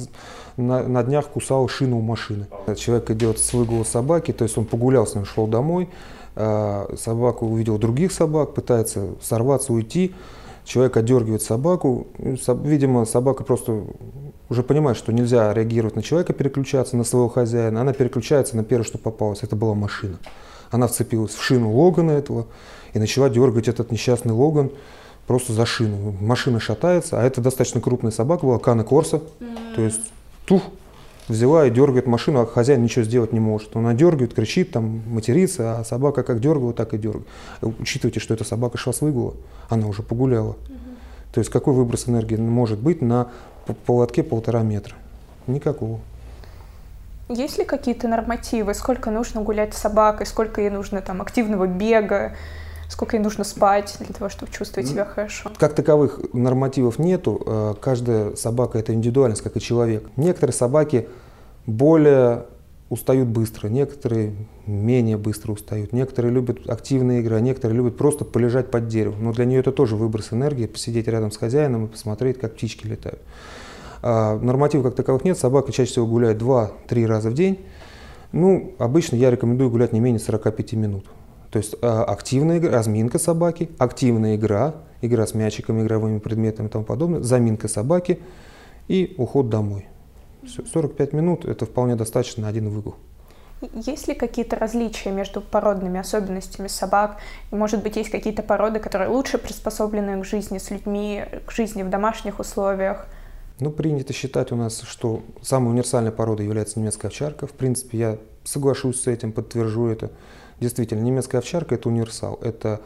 на, 0.56 0.62
на, 0.62 0.86
на 0.86 1.02
днях 1.02 1.28
кусала 1.28 1.66
шину 1.66 1.98
у 1.98 2.02
машины. 2.02 2.46
Человек 2.76 3.10
идет 3.10 3.38
с 3.38 3.54
выгула 3.54 3.84
собаки, 3.84 4.32
то 4.32 4.44
есть 4.44 4.58
он 4.58 4.66
погулял 4.66 5.06
с 5.06 5.14
ним, 5.14 5.24
шел 5.24 5.46
домой, 5.46 5.88
а, 6.34 6.94
собаку 6.98 7.46
увидел 7.46 7.78
других 7.78 8.12
собак, 8.12 8.52
пытается 8.52 9.14
сорваться, 9.22 9.72
уйти. 9.72 10.14
Человек 10.66 10.98
отдергивает 10.98 11.40
собаку. 11.40 12.06
Видимо, 12.18 13.06
собака 13.06 13.44
просто 13.44 13.84
уже 14.50 14.62
понимает, 14.62 14.98
что 14.98 15.10
нельзя 15.10 15.54
реагировать 15.54 15.96
на 15.96 16.02
человека, 16.02 16.34
переключаться 16.34 16.98
на 16.98 17.04
своего 17.04 17.30
хозяина. 17.30 17.80
Она 17.80 17.94
переключается 17.94 18.58
на 18.58 18.64
первое, 18.64 18.84
что 18.84 18.98
попалось. 18.98 19.42
Это 19.42 19.56
была 19.56 19.74
машина. 19.74 20.18
Она 20.70 20.86
вцепилась 20.86 21.34
в 21.34 21.42
шину 21.42 21.72
Логана 21.72 22.12
этого 22.12 22.46
и 22.92 22.98
начала 22.98 23.28
дергать 23.28 23.68
этот 23.68 23.92
несчастный 23.92 24.32
Логан 24.32 24.70
просто 25.26 25.52
за 25.52 25.66
шину. 25.66 26.14
Машина 26.20 26.60
шатается, 26.60 27.20
а 27.20 27.24
это 27.24 27.40
достаточно 27.40 27.80
крупная 27.80 28.12
собака 28.12 28.46
была, 28.46 28.58
Кана 28.58 28.84
Корса. 28.84 29.16
Mm-hmm. 29.40 29.74
То 29.74 29.82
есть 29.82 30.00
тух, 30.46 30.62
взяла 31.28 31.66
и 31.66 31.70
дергает 31.70 32.06
машину, 32.06 32.40
а 32.40 32.46
хозяин 32.46 32.82
ничего 32.82 33.04
сделать 33.04 33.32
не 33.32 33.40
может. 33.40 33.74
Она 33.76 33.94
дергает, 33.94 34.34
кричит, 34.34 34.70
там, 34.72 35.02
матерится, 35.06 35.80
а 35.80 35.84
собака 35.84 36.22
как 36.22 36.40
дергала, 36.40 36.72
так 36.72 36.94
и 36.94 36.98
дергает. 36.98 37.26
Учитывайте, 37.60 38.20
что 38.20 38.34
эта 38.34 38.44
собака 38.44 38.78
шла 38.78 38.92
с 38.92 39.00
выгула, 39.00 39.34
она 39.68 39.86
уже 39.86 40.02
погуляла. 40.02 40.50
Угу. 40.50 40.56
То 41.32 41.40
есть 41.40 41.50
какой 41.50 41.74
выброс 41.74 42.08
энергии 42.08 42.36
может 42.36 42.78
быть 42.78 43.02
на 43.02 43.28
поводке 43.84 44.22
полтора 44.22 44.62
метра? 44.62 44.94
Никакого. 45.46 46.00
Есть 47.28 47.58
ли 47.58 47.64
какие-то 47.64 48.06
нормативы, 48.06 48.72
сколько 48.74 49.10
нужно 49.10 49.40
гулять 49.40 49.74
с 49.74 49.78
собакой, 49.78 50.26
сколько 50.26 50.60
ей 50.60 50.70
нужно 50.70 51.02
там 51.02 51.20
активного 51.20 51.66
бега, 51.66 52.36
сколько 52.88 53.16
ей 53.16 53.22
нужно 53.22 53.42
спать 53.42 53.96
для 53.98 54.14
того, 54.14 54.28
чтобы 54.28 54.52
чувствовать 54.52 54.88
себя 54.88 55.04
хорошо? 55.04 55.50
Как 55.58 55.74
таковых 55.74 56.20
нормативов 56.32 57.00
нету. 57.00 57.42
Э, 57.44 57.74
каждая 57.80 58.36
собака 58.36 58.78
это 58.78 58.94
индивидуальность, 58.94 59.42
как 59.42 59.56
и 59.56 59.60
человек. 59.60 60.08
Некоторые 60.16 60.54
собаки 60.54 61.08
более 61.66 62.46
устают 62.88 63.28
быстро, 63.28 63.66
некоторые 63.66 64.32
менее 64.66 65.16
быстро 65.16 65.50
устают, 65.50 65.92
некоторые 65.92 66.32
любят 66.32 66.68
активные 66.68 67.20
игры, 67.20 67.34
а 67.34 67.40
некоторые 67.40 67.76
любят 67.76 67.96
просто 67.96 68.24
полежать 68.24 68.70
под 68.70 68.86
деревом. 68.86 69.24
Но 69.24 69.32
для 69.32 69.44
нее 69.44 69.58
это 69.58 69.72
тоже 69.72 69.96
выброс 69.96 70.32
энергии, 70.32 70.66
посидеть 70.66 71.08
рядом 71.08 71.32
с 71.32 71.36
хозяином 71.36 71.86
и 71.86 71.88
посмотреть, 71.88 72.38
как 72.38 72.54
птички 72.54 72.86
летают. 72.86 73.20
А, 74.02 74.38
нормативов 74.38 74.86
как 74.86 74.94
таковых 74.94 75.24
нет, 75.24 75.38
собака 75.38 75.72
чаще 75.72 75.90
всего 75.90 76.06
гуляет 76.06 76.40
2-3 76.40 77.06
раза 77.06 77.30
в 77.30 77.34
день. 77.34 77.64
Ну, 78.32 78.74
обычно 78.78 79.16
я 79.16 79.30
рекомендую 79.30 79.70
гулять 79.70 79.92
не 79.92 80.00
менее 80.00 80.20
45 80.20 80.72
минут. 80.74 81.06
То 81.50 81.58
есть 81.58 81.74
а, 81.82 82.04
активная 82.04 82.58
игра, 82.58 82.72
разминка 82.72 83.18
собаки, 83.18 83.70
активная 83.78 84.36
игра, 84.36 84.74
игра 85.00 85.26
с 85.26 85.34
мячиками, 85.34 85.82
игровыми 85.82 86.18
предметами 86.18 86.66
и 86.66 86.70
тому 86.70 86.84
подобное, 86.84 87.22
заминка 87.22 87.68
собаки 87.68 88.20
и 88.88 89.14
уход 89.18 89.48
домой. 89.48 89.86
Все, 90.44 90.64
45 90.64 91.12
минут– 91.12 91.44
это 91.46 91.66
вполне 91.66 91.96
достаточно 91.96 92.42
на 92.42 92.48
один 92.48 92.68
выгул. 92.68 92.96
Есть 93.72 94.06
ли 94.06 94.14
какие-то 94.14 94.56
различия 94.56 95.10
между 95.10 95.40
породными 95.40 95.98
особенностями 95.98 96.68
собак? 96.68 97.16
И, 97.50 97.54
может 97.54 97.82
быть, 97.82 97.96
есть 97.96 98.10
какие-то 98.10 98.42
породы, 98.42 98.80
которые 98.80 99.08
лучше 99.08 99.38
приспособлены 99.38 100.20
к 100.20 100.26
жизни 100.26 100.58
с 100.58 100.70
людьми, 100.70 101.24
к 101.46 101.52
жизни 101.52 101.82
в 101.82 101.88
домашних 101.88 102.38
условиях? 102.38 103.06
Ну, 103.58 103.70
принято 103.70 104.12
считать 104.12 104.52
у 104.52 104.56
нас, 104.56 104.82
что 104.82 105.22
самой 105.40 105.70
универсальной 105.70 106.12
породой 106.12 106.44
является 106.44 106.78
немецкая 106.78 107.08
овчарка. 107.08 107.46
В 107.46 107.52
принципе, 107.52 107.98
я 107.98 108.18
соглашусь 108.44 109.00
с 109.00 109.06
этим, 109.06 109.32
подтвержу 109.32 109.86
это. 109.86 110.10
Действительно, 110.60 111.02
немецкая 111.02 111.38
овчарка– 111.38 111.74
это 111.76 111.88
универсал. 111.88 112.38
Это 112.42 112.82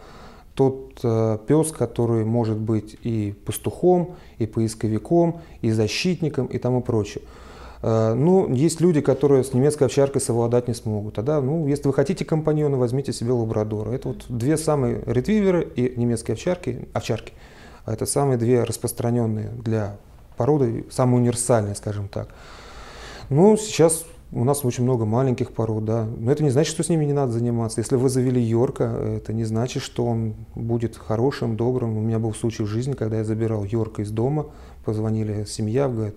тот 0.54 1.00
э, 1.02 1.38
пес, 1.46 1.72
который 1.72 2.24
может 2.24 2.56
быть 2.56 2.96
и 3.02 3.34
пастухом, 3.46 4.16
и 4.38 4.46
поисковиком, 4.46 5.40
и 5.60 5.70
защитником, 5.70 6.46
и 6.46 6.58
тому 6.58 6.82
прочее. 6.82 7.24
Э, 7.82 8.14
ну, 8.14 8.52
есть 8.52 8.80
люди, 8.80 9.00
которые 9.00 9.42
с 9.42 9.52
немецкой 9.52 9.84
овчаркой 9.84 10.20
совладать 10.20 10.68
не 10.68 10.74
смогут. 10.74 11.14
Тогда, 11.14 11.40
ну, 11.40 11.66
если 11.66 11.88
вы 11.88 11.94
хотите 11.94 12.24
компаньона, 12.24 12.76
возьмите 12.76 13.12
себе 13.12 13.32
лабрадора. 13.32 13.90
Это 13.90 14.08
вот 14.08 14.26
две 14.28 14.56
самые 14.56 15.02
ретриверы 15.06 15.66
и 15.74 15.94
немецкие 15.96 16.34
овчарки, 16.34 16.88
овчарки. 16.92 17.32
А 17.84 17.92
это 17.92 18.06
самые 18.06 18.38
две 18.38 18.62
распространенные 18.62 19.48
для 19.48 19.96
породы, 20.40 20.86
самые 20.90 21.20
универсальные, 21.20 21.74
скажем 21.74 22.08
так. 22.08 22.30
Ну, 23.28 23.58
сейчас 23.58 24.06
у 24.32 24.42
нас 24.42 24.64
очень 24.64 24.84
много 24.84 25.04
маленьких 25.04 25.52
пород, 25.52 25.84
да. 25.84 26.06
Но 26.16 26.32
это 26.32 26.42
не 26.42 26.48
значит, 26.48 26.72
что 26.72 26.82
с 26.82 26.88
ними 26.88 27.04
не 27.04 27.12
надо 27.12 27.32
заниматься. 27.32 27.82
Если 27.82 27.96
вы 27.96 28.08
завели 28.08 28.40
Йорка, 28.40 28.84
это 28.84 29.34
не 29.34 29.44
значит, 29.44 29.82
что 29.82 30.06
он 30.06 30.34
будет 30.54 30.96
хорошим, 30.96 31.58
добрым. 31.58 31.98
У 31.98 32.00
меня 32.00 32.18
был 32.18 32.32
случай 32.32 32.62
в 32.62 32.66
жизни, 32.66 32.94
когда 32.94 33.18
я 33.18 33.24
забирал 33.24 33.64
Йорка 33.64 34.00
из 34.00 34.10
дома, 34.10 34.46
позвонили 34.86 35.44
семья, 35.44 35.88
говорят, 35.88 36.14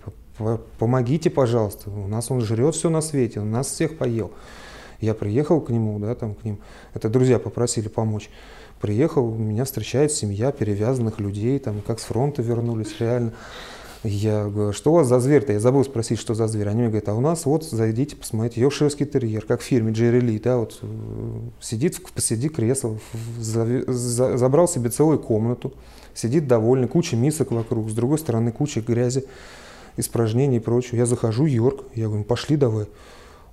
помогите, 0.79 1.29
пожалуйста, 1.29 1.89
у 1.89 2.07
нас 2.07 2.31
он 2.31 2.39
жрет 2.39 2.75
все 2.75 2.89
на 2.89 3.01
свете, 3.01 3.41
он 3.41 3.51
нас 3.51 3.67
всех 3.67 3.97
поел. 3.97 4.31
Я 5.01 5.15
приехал 5.15 5.59
к 5.59 5.69
нему, 5.69 5.99
да, 5.99 6.15
там 6.15 6.33
к 6.33 6.45
ним, 6.45 6.59
это 6.93 7.09
друзья 7.09 7.39
попросили 7.39 7.89
помочь. 7.89 8.29
Приехал, 8.79 9.33
меня 9.35 9.65
встречает 9.65 10.13
семья 10.13 10.53
перевязанных 10.53 11.19
людей, 11.19 11.59
там, 11.59 11.81
как 11.85 11.99
с 11.99 12.03
фронта 12.03 12.41
вернулись, 12.41 12.99
реально. 12.99 13.33
Я 14.03 14.49
говорю, 14.49 14.73
что 14.73 14.91
у 14.91 14.95
вас 14.95 15.07
за 15.07 15.21
зверь-то? 15.21 15.53
Я 15.53 15.61
забыл 15.61 15.85
спросить, 15.85 16.19
что 16.19 16.33
за 16.33 16.47
зверь. 16.47 16.67
Они 16.67 16.81
мне 16.81 16.87
говорят, 16.89 17.07
а 17.07 17.13
у 17.13 17.21
нас 17.21 17.45
вот, 17.45 17.63
зайдите, 17.63 18.17
посмотрите, 18.17 18.59
йоркширский 18.59 19.05
терьер, 19.05 19.45
как 19.45 19.61
в 19.61 19.63
фильме 19.63 19.93
Джерри 19.93 20.19
Ли, 20.19 20.39
да, 20.39 20.57
вот 20.57 20.79
э, 20.81 21.39
сидит 21.61 22.01
посреди 22.13 22.49
кресла, 22.49 22.97
забрал 23.39 24.67
себе 24.67 24.89
целую 24.89 25.19
комнату, 25.19 25.73
сидит 26.13 26.47
довольный, 26.47 26.89
куча 26.89 27.15
мисок 27.15 27.51
вокруг, 27.51 27.89
с 27.89 27.93
другой 27.93 28.17
стороны 28.17 28.51
куча 28.51 28.81
грязи, 28.81 29.23
испражнений 29.95 30.57
и 30.57 30.59
прочего. 30.59 30.97
Я 30.97 31.05
захожу, 31.05 31.45
Йорк, 31.45 31.85
я 31.95 32.07
говорю, 32.07 32.25
пошли 32.25 32.57
давай. 32.57 32.87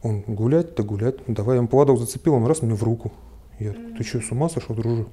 Он 0.02 0.22
гулять-то 0.22 0.82
гулять, 0.82 1.16
давай, 1.28 1.54
я 1.54 1.58
ему 1.58 1.68
поводок 1.68 2.00
зацепил, 2.00 2.34
он 2.34 2.46
раз 2.46 2.62
мне 2.62 2.74
в 2.74 2.82
руку. 2.82 3.12
Я, 3.60 3.72
ты 3.96 4.02
что, 4.02 4.20
с 4.20 4.32
ума 4.32 4.48
сошел, 4.48 4.74
дружи? 4.74 5.06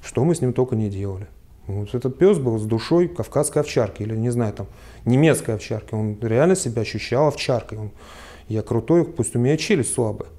Что 0.00 0.24
мы 0.24 0.34
с 0.34 0.40
ним 0.40 0.54
только 0.54 0.76
не 0.76 0.88
делали. 0.88 1.26
Вот 1.68 1.94
этот 1.94 2.18
пес 2.18 2.38
был 2.38 2.58
с 2.58 2.64
душой 2.64 3.08
кавказской 3.08 3.58
овчарки, 3.58 4.02
или, 4.02 4.16
не 4.16 4.30
знаю, 4.30 4.54
там, 4.54 4.66
немецкой 5.04 5.54
овчарки. 5.54 5.94
Он 5.94 6.16
реально 6.20 6.56
себя 6.56 6.82
ощущал 6.82 7.28
овчаркой. 7.28 7.78
Он, 7.78 7.90
я 8.48 8.62
крутой, 8.62 9.04
пусть 9.04 9.36
у 9.36 9.38
меня 9.38 9.56
челюсть 9.58 9.92
слабая. 9.92 10.30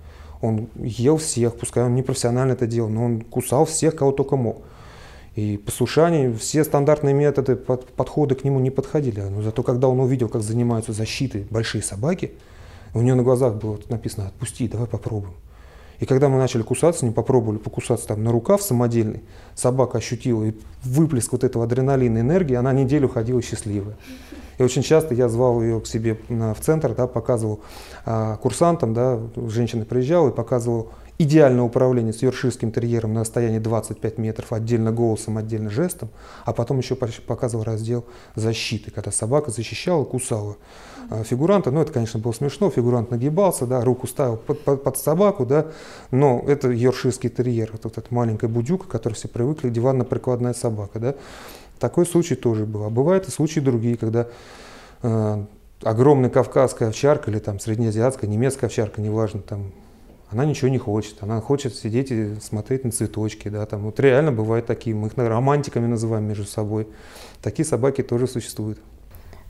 Он 0.41 0.69
ел 0.75 1.17
всех, 1.17 1.55
пускай 1.55 1.83
он 1.83 1.93
не 1.93 2.01
профессионально 2.01 2.53
это 2.53 2.65
делал, 2.65 2.89
но 2.89 3.05
он 3.05 3.21
кусал 3.21 3.65
всех, 3.65 3.95
кого 3.95 4.11
только 4.11 4.37
мог. 4.37 4.63
И 5.35 5.57
послушание, 5.57 6.33
все 6.33 6.63
стандартные 6.63 7.13
методы, 7.13 7.55
под, 7.55 7.85
подходы 7.85 8.33
к 8.35 8.43
нему 8.43 8.59
не 8.59 8.71
подходили. 8.71 9.21
Но 9.21 9.41
зато 9.43 9.61
когда 9.61 9.87
он 9.87 9.99
увидел, 9.99 10.29
как 10.29 10.41
занимаются 10.41 10.93
защитой 10.93 11.45
большие 11.49 11.83
собаки, 11.83 12.31
у 12.95 13.01
него 13.01 13.15
на 13.15 13.23
глазах 13.23 13.55
было 13.55 13.77
написано 13.89 14.27
«отпусти, 14.27 14.67
давай 14.67 14.87
попробуем». 14.87 15.35
И 15.99 16.05
когда 16.05 16.29
мы 16.29 16.37
начали 16.37 16.61
кусаться, 16.61 17.05
не 17.05 17.11
попробовали 17.11 17.57
покусаться 17.57 18.07
там 18.07 18.23
на 18.23 18.31
рукав 18.31 18.61
самодельный, 18.61 19.21
собака 19.53 19.97
ощутила 19.97 20.45
и 20.45 20.53
выплеск 20.83 21.31
вот 21.33 21.43
этого 21.43 21.65
адреналина 21.65 22.19
энергии, 22.19 22.55
она 22.55 22.71
неделю 22.71 23.09
ходила 23.09 23.41
счастливая. 23.41 23.97
И 24.57 24.63
очень 24.63 24.81
часто 24.81 25.13
я 25.13 25.29
звал 25.29 25.61
ее 25.61 25.79
к 25.79 25.87
себе 25.87 26.17
в 26.27 26.57
центр, 26.61 26.93
да, 26.93 27.07
показывал 27.07 27.61
а, 28.05 28.37
курсантам, 28.37 28.93
да, 28.93 29.19
женщина 29.47 29.85
приезжала 29.85 30.29
и 30.29 30.33
показывал 30.33 30.89
идеальное 31.19 31.63
управление 31.63 32.13
с 32.13 32.21
йоркширским 32.23 32.71
терьером 32.71 33.13
на 33.13 33.21
расстоянии 33.21 33.59
25 33.59 34.17
метров, 34.17 34.53
отдельно 34.53 34.93
голосом, 34.93 35.37
отдельно 35.37 35.69
жестом, 35.69 36.09
а 36.45 36.53
потом 36.53 36.79
еще 36.79 36.95
показывал 36.95 37.65
раздел 37.65 38.05
защиты, 38.35 38.89
когда 38.89 39.11
собака 39.11 39.51
защищала, 39.51 40.05
кусала 40.05 40.55
а, 41.09 41.23
фигуранта. 41.25 41.71
Ну, 41.71 41.81
это, 41.81 41.91
конечно, 41.91 42.21
было 42.21 42.31
смешно, 42.31 42.69
фигурант 42.69 43.11
нагибался, 43.11 43.67
да, 43.67 43.83
руку 43.83 44.07
ставил 44.07 44.37
под, 44.37 44.63
под, 44.63 44.81
под 44.81 44.97
собаку, 44.97 45.45
да, 45.45 45.67
но 46.09 46.41
это 46.47 46.69
йоркширский 46.69 47.29
терьер, 47.29 47.69
вот 47.73 47.85
эта 47.85 48.01
маленькая 48.11 48.47
будюка, 48.47 48.87
которой 48.87 49.15
все 49.15 49.27
привыкли, 49.27 49.69
диванно-прикладная 49.69 50.53
собака, 50.53 50.99
да. 50.99 51.15
Такой 51.79 52.05
случай 52.05 52.35
тоже 52.35 52.65
был. 52.65 52.85
А 52.85 52.89
бывают 52.89 53.27
и 53.27 53.31
случаи 53.31 53.59
другие, 53.59 53.97
когда 53.97 54.27
э, 55.01 55.43
огромная 55.83 56.29
кавказская 56.29 56.89
овчарка 56.89 57.29
или 57.29 57.39
там 57.39 57.59
среднеазиатская, 57.59 58.29
немецкая 58.29 58.67
овчарка, 58.67 59.01
неважно, 59.01 59.41
там 59.41 59.71
она 60.31 60.45
ничего 60.45 60.69
не 60.69 60.77
хочет, 60.77 61.21
она 61.21 61.41
хочет 61.41 61.75
сидеть 61.75 62.11
и 62.11 62.35
смотреть 62.39 62.85
на 62.85 62.91
цветочки, 62.91 63.49
да, 63.49 63.65
там 63.65 63.81
вот 63.81 63.99
реально 63.99 64.31
бывают 64.31 64.67
такие, 64.67 64.95
мы 64.95 65.07
их 65.07 65.13
романтиками 65.17 65.87
называем 65.87 66.25
между 66.25 66.45
собой. 66.45 66.87
Такие 67.41 67.65
собаки 67.65 68.03
тоже 68.03 68.27
существуют. 68.27 68.79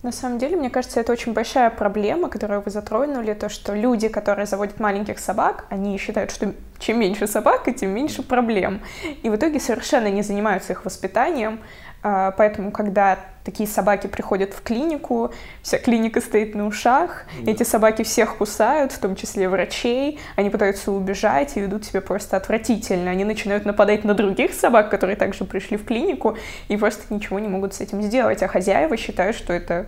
На 0.01 0.13
самом 0.13 0.37
деле, 0.37 0.55
мне 0.55 0.69
кажется, 0.69 1.01
это 1.01 1.11
очень 1.11 1.33
большая 1.33 1.69
проблема, 1.69 2.29
которую 2.29 2.61
вы 2.61 2.71
затронули, 2.71 3.33
то, 3.33 3.49
что 3.49 3.75
люди, 3.75 4.07
которые 4.07 4.45
заводят 4.45 4.79
маленьких 4.79 5.19
собак, 5.19 5.65
они 5.69 5.97
считают, 5.97 6.31
что 6.31 6.53
чем 6.77 7.01
меньше 7.01 7.27
собак, 7.27 7.67
тем 7.75 7.89
меньше 7.89 8.23
проблем. 8.23 8.79
И 9.23 9.29
в 9.29 9.35
итоге 9.35 9.59
совершенно 9.59 10.09
не 10.09 10.21
занимаются 10.21 10.71
их 10.71 10.85
воспитанием, 10.85 11.59
а, 12.01 12.31
поэтому, 12.31 12.71
когда 12.71 13.19
такие 13.49 13.67
собаки 13.67 14.05
приходят 14.05 14.53
в 14.53 14.61
клинику, 14.61 15.31
вся 15.63 15.79
клиника 15.79 16.21
стоит 16.21 16.53
на 16.53 16.67
ушах, 16.67 17.25
да. 17.41 17.51
эти 17.51 17.63
собаки 17.63 18.03
всех 18.03 18.37
кусают, 18.37 18.91
в 18.91 18.99
том 18.99 19.15
числе 19.15 19.49
врачей, 19.49 20.19
они 20.35 20.51
пытаются 20.51 20.91
убежать 20.91 21.57
и 21.57 21.59
ведут 21.59 21.83
себя 21.83 22.01
просто 22.01 22.37
отвратительно. 22.37 23.09
Они 23.09 23.23
начинают 23.23 23.65
нападать 23.65 24.03
на 24.03 24.13
других 24.13 24.53
собак, 24.53 24.91
которые 24.91 25.15
также 25.15 25.45
пришли 25.45 25.77
в 25.77 25.85
клинику, 25.85 26.37
и 26.67 26.77
просто 26.77 27.11
ничего 27.11 27.39
не 27.39 27.47
могут 27.47 27.73
с 27.73 27.81
этим 27.81 28.03
сделать. 28.03 28.43
А 28.43 28.47
хозяева 28.47 28.95
считают, 28.97 29.35
что 29.35 29.51
это 29.51 29.87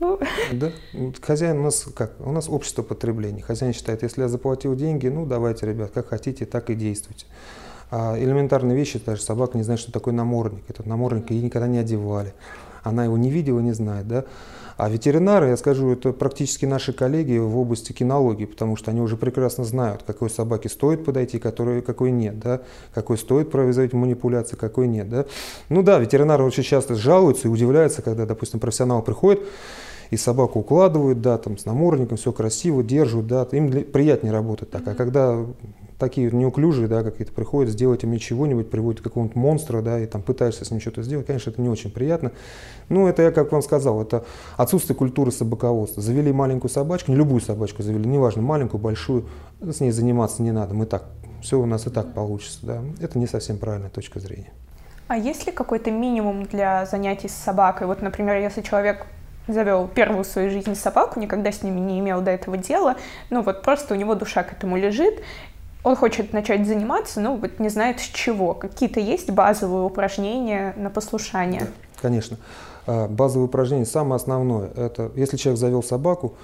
ну... 0.00 0.18
Да, 0.52 0.72
хозяин 1.20 1.58
у 1.58 1.64
нас 1.64 1.86
как? 1.94 2.12
У 2.20 2.32
нас 2.32 2.48
общество 2.48 2.82
потребления. 2.82 3.42
Хозяин 3.42 3.74
считает, 3.74 4.02
если 4.02 4.22
я 4.22 4.28
заплатил 4.28 4.74
деньги, 4.74 5.08
ну 5.08 5.26
давайте, 5.26 5.66
ребят, 5.66 5.90
как 5.92 6.08
хотите, 6.08 6.46
так 6.46 6.70
и 6.70 6.74
действуйте. 6.74 7.26
А 7.90 8.18
элементарные 8.18 8.76
вещи, 8.76 8.98
даже 9.04 9.22
собака 9.22 9.56
не 9.58 9.62
знает, 9.62 9.78
что 9.78 9.92
такое 9.92 10.14
намордник. 10.14 10.64
Этот 10.68 10.86
намордник 10.86 11.30
ей 11.30 11.42
никогда 11.42 11.68
не 11.68 11.78
одевали. 11.78 12.32
Она 12.84 13.04
его 13.04 13.18
не 13.18 13.30
видела, 13.30 13.58
не 13.60 13.72
знает. 13.72 14.06
Да? 14.06 14.24
А 14.76 14.88
ветеринары, 14.88 15.48
я 15.48 15.56
скажу, 15.56 15.90
это 15.90 16.12
практически 16.12 16.66
наши 16.66 16.92
коллеги 16.92 17.38
в 17.38 17.56
области 17.56 17.92
кинологии, 17.92 18.44
потому 18.44 18.76
что 18.76 18.90
они 18.90 19.00
уже 19.00 19.16
прекрасно 19.16 19.64
знают, 19.64 20.02
какой 20.04 20.30
собаке 20.30 20.68
стоит 20.68 21.04
подойти, 21.04 21.38
какой, 21.38 21.80
какой 21.80 22.10
нет, 22.10 22.38
да? 22.38 22.60
какой 22.92 23.16
стоит 23.16 23.50
производить 23.50 23.92
манипуляции, 23.92 24.56
какой 24.56 24.86
нет. 24.86 25.08
Да? 25.08 25.26
Ну 25.68 25.82
да, 25.82 25.98
ветеринары 25.98 26.44
очень 26.44 26.64
часто 26.64 26.94
жалуются 26.94 27.48
и 27.48 27.50
удивляются, 27.50 28.02
когда, 28.02 28.26
допустим, 28.26 28.60
профессионал 28.60 29.02
приходит, 29.02 29.42
и 30.10 30.16
собаку 30.16 30.60
укладывают, 30.60 31.20
да, 31.20 31.38
там 31.38 31.56
с 31.56 31.64
намордником, 31.64 32.16
все 32.16 32.30
красиво, 32.32 32.82
держат, 32.82 33.26
да, 33.26 33.46
им 33.52 33.70
приятнее 33.70 34.32
работать 34.32 34.70
так. 34.70 34.86
А 34.86 34.94
когда 34.94 35.44
такие 36.04 36.30
неуклюжие, 36.30 36.86
да, 36.86 37.02
какие-то 37.02 37.32
приходят, 37.32 37.72
сделать 37.72 38.04
им 38.04 38.16
чего-нибудь, 38.18 38.70
приводят 38.70 39.00
какого-нибудь 39.00 39.36
монстра, 39.36 39.80
да, 39.80 39.98
и 39.98 40.06
там 40.06 40.22
пытаешься 40.22 40.64
с 40.64 40.70
ним 40.70 40.80
что-то 40.80 41.02
сделать, 41.02 41.26
конечно, 41.26 41.50
это 41.50 41.62
не 41.62 41.68
очень 41.68 41.90
приятно. 41.90 42.32
Ну, 42.88 43.06
это 43.08 43.22
я, 43.22 43.30
как 43.30 43.50
вам 43.52 43.62
сказал, 43.62 44.02
это 44.02 44.24
отсутствие 44.56 44.96
культуры 44.96 45.32
собаководства. 45.32 46.02
Завели 46.02 46.32
маленькую 46.32 46.70
собачку, 46.70 47.10
не 47.10 47.16
любую 47.16 47.40
собачку 47.40 47.82
завели, 47.82 48.06
неважно, 48.06 48.42
маленькую, 48.42 48.80
большую, 48.80 49.24
с 49.60 49.80
ней 49.80 49.90
заниматься 49.90 50.42
не 50.42 50.52
надо, 50.52 50.74
мы 50.74 50.84
так, 50.84 51.04
все 51.40 51.58
у 51.58 51.66
нас 51.66 51.86
и 51.86 51.90
так 51.90 52.12
получится, 52.12 52.58
да. 52.62 52.80
Это 53.00 53.18
не 53.18 53.26
совсем 53.26 53.56
правильная 53.56 53.90
точка 53.90 54.20
зрения. 54.20 54.52
А 55.08 55.16
есть 55.16 55.46
ли 55.46 55.52
какой-то 55.52 55.90
минимум 55.90 56.44
для 56.44 56.86
занятий 56.86 57.28
с 57.28 57.34
собакой? 57.34 57.86
Вот, 57.86 58.02
например, 58.02 58.36
если 58.36 58.62
человек 58.62 59.06
завел 59.46 59.88
первую 59.88 60.24
в 60.24 60.26
своей 60.26 60.48
жизни 60.48 60.74
собаку, 60.74 61.20
никогда 61.20 61.52
с 61.52 61.62
ними 61.62 61.80
не 61.80 62.00
имел 62.00 62.20
до 62.22 62.30
этого 62.30 62.56
дела, 62.56 62.96
ну 63.30 63.42
вот 63.42 63.62
просто 63.62 63.94
у 63.94 63.96
него 63.96 64.14
душа 64.14 64.42
к 64.42 64.52
этому 64.52 64.76
лежит, 64.76 65.22
он 65.84 65.96
хочет 65.96 66.32
начать 66.32 66.66
заниматься, 66.66 67.20
но 67.20 67.36
вот 67.36 67.60
не 67.60 67.68
знает 67.68 68.00
с 68.00 68.04
чего. 68.04 68.54
Какие-то 68.54 69.00
есть 69.00 69.30
базовые 69.30 69.84
упражнения 69.84 70.74
на 70.76 70.90
послушание? 70.90 71.60
Да, 71.60 71.66
конечно. 72.00 72.38
А, 72.86 73.06
базовые 73.06 73.46
упражнения, 73.46 73.84
самое 73.84 74.16
основное, 74.16 74.70
это 74.74 75.12
если 75.14 75.36
человек 75.36 75.60
завел 75.60 75.82
собаку, 75.82 76.34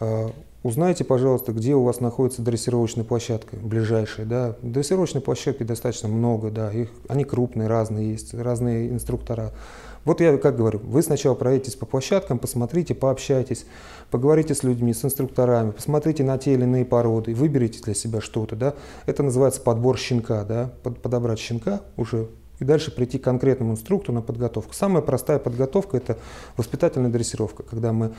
а, 0.00 0.30
узнайте, 0.62 1.04
пожалуйста, 1.04 1.52
где 1.52 1.74
у 1.74 1.82
вас 1.82 2.00
находится 2.00 2.42
дрессировочная 2.42 3.04
площадка 3.04 3.56
ближайшая. 3.56 4.26
Да? 4.26 4.56
Дрессировочной 4.60 5.22
площадки 5.22 5.62
достаточно 5.62 6.08
много, 6.08 6.50
да, 6.50 6.70
их, 6.70 6.90
они 7.08 7.24
крупные, 7.24 7.68
разные 7.68 8.12
есть, 8.12 8.34
разные 8.34 8.90
инструктора. 8.90 9.52
Вот 10.04 10.20
я 10.20 10.38
как 10.38 10.56
говорю, 10.56 10.80
вы 10.82 11.02
сначала 11.02 11.34
проедетесь 11.34 11.74
по 11.74 11.84
площадкам, 11.84 12.38
посмотрите, 12.38 12.94
пообщайтесь, 12.94 13.66
поговорите 14.10 14.54
с 14.54 14.62
людьми, 14.62 14.94
с 14.94 15.04
инструкторами, 15.04 15.72
посмотрите 15.72 16.24
на 16.24 16.38
те 16.38 16.54
или 16.54 16.62
иные 16.62 16.84
породы, 16.86 17.34
выберите 17.34 17.80
для 17.82 17.94
себя 17.94 18.20
что-то. 18.20 18.56
Да? 18.56 18.74
Это 19.04 19.22
называется 19.22 19.60
подбор 19.60 19.98
щенка, 19.98 20.44
да? 20.44 20.72
Под, 20.82 21.00
подобрать 21.02 21.38
щенка 21.38 21.82
уже 21.96 22.28
и 22.60 22.64
дальше 22.64 22.90
прийти 22.90 23.18
к 23.18 23.24
конкретному 23.24 23.72
инструктору 23.72 24.14
на 24.14 24.22
подготовку. 24.22 24.74
Самая 24.74 25.02
простая 25.02 25.38
подготовка– 25.38 25.96
это 25.98 26.18
воспитательная 26.56 27.10
дрессировка, 27.10 27.62
когда 27.62 27.92
мы 27.92 28.12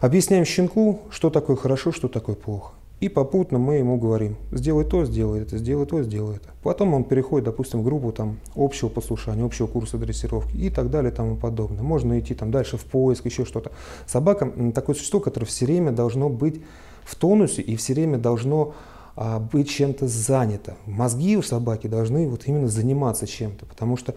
объясняем 0.00 0.44
щенку, 0.44 1.00
что 1.10 1.30
такое 1.30 1.56
хорошо, 1.56 1.92
что 1.92 2.08
такое 2.08 2.36
плохо. 2.36 2.72
И 3.02 3.08
попутно 3.08 3.58
мы 3.58 3.78
ему 3.78 3.96
говорим, 3.96 4.36
сделай 4.52 4.84
то, 4.84 5.04
сделай 5.04 5.40
это, 5.40 5.58
сделай 5.58 5.86
то, 5.86 6.04
сделай 6.04 6.36
это. 6.36 6.50
Потом 6.62 6.94
он 6.94 7.02
переходит, 7.02 7.46
допустим, 7.46 7.80
в 7.80 7.84
группу 7.84 8.12
там, 8.12 8.38
общего 8.54 8.88
послушания, 8.88 9.44
общего 9.44 9.66
курса 9.66 9.98
дрессировки 9.98 10.56
и 10.56 10.70
так 10.70 10.88
далее 10.88 11.10
и 11.10 11.14
тому 11.14 11.34
подобное. 11.34 11.82
Можно 11.82 12.20
идти 12.20 12.36
там 12.36 12.52
дальше 12.52 12.76
в 12.76 12.84
поиск, 12.84 13.24
еще 13.26 13.44
что-то. 13.44 13.72
Собака– 14.06 14.52
такое 14.72 14.94
существо, 14.94 15.18
которое 15.18 15.46
все 15.46 15.66
время 15.66 15.90
должно 15.90 16.28
быть 16.28 16.62
в 17.02 17.16
тонусе 17.16 17.60
и 17.60 17.74
все 17.74 17.92
время 17.94 18.18
должно 18.18 18.72
а, 19.16 19.40
быть 19.40 19.68
чем-то 19.68 20.06
занято. 20.06 20.76
Мозги 20.86 21.36
у 21.36 21.42
собаки 21.42 21.88
должны 21.88 22.28
вот 22.28 22.46
именно 22.46 22.68
заниматься 22.68 23.26
чем-то, 23.26 23.66
потому 23.66 23.96
что 23.96 24.14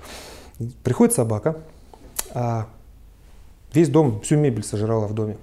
приходит 0.83 1.15
собака, 1.15 1.57
а 2.35 2.67
весь 3.73 3.89
дом, 3.89 4.21
всю 4.21 4.37
мебель 4.37 4.63
сожрала 4.63 5.07
в 5.07 5.15
доме. 5.15 5.37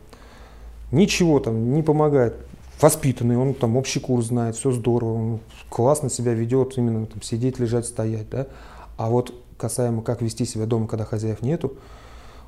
Ничего 0.93 1.41
там 1.41 1.75
не 1.75 1.83
помогает. 1.83 2.37
Воспитанный, 2.83 3.37
он 3.37 3.55
там 3.55 3.77
общий 3.77 4.01
курс 4.01 4.27
знает, 4.27 4.57
все 4.57 4.73
здорово, 4.73 5.13
он 5.13 5.41
классно 5.69 6.11
себя 6.11 6.35
ведет, 6.35 6.77
именно 6.77 7.07
там 7.07 7.23
сидеть, 7.23 7.61
лежать, 7.61 7.87
стоять, 7.87 8.29
да. 8.29 8.49
А 8.97 9.09
вот 9.09 9.33
касаемо, 9.57 10.03
как 10.03 10.21
вести 10.21 10.45
себя 10.45 10.67
дома, 10.67 10.89
когда 10.89 11.05
хозяев 11.05 11.43
нету, 11.43 11.75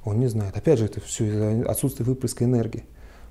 он 0.05 0.19
не 0.19 0.27
знает. 0.27 0.57
Опять 0.57 0.81
же, 0.81 0.87
это 0.87 1.01
все 1.01 1.27
из-за 1.27 1.71
отсутствия 1.71 2.05
выплеска 2.05 2.45
энергии. 2.45 2.85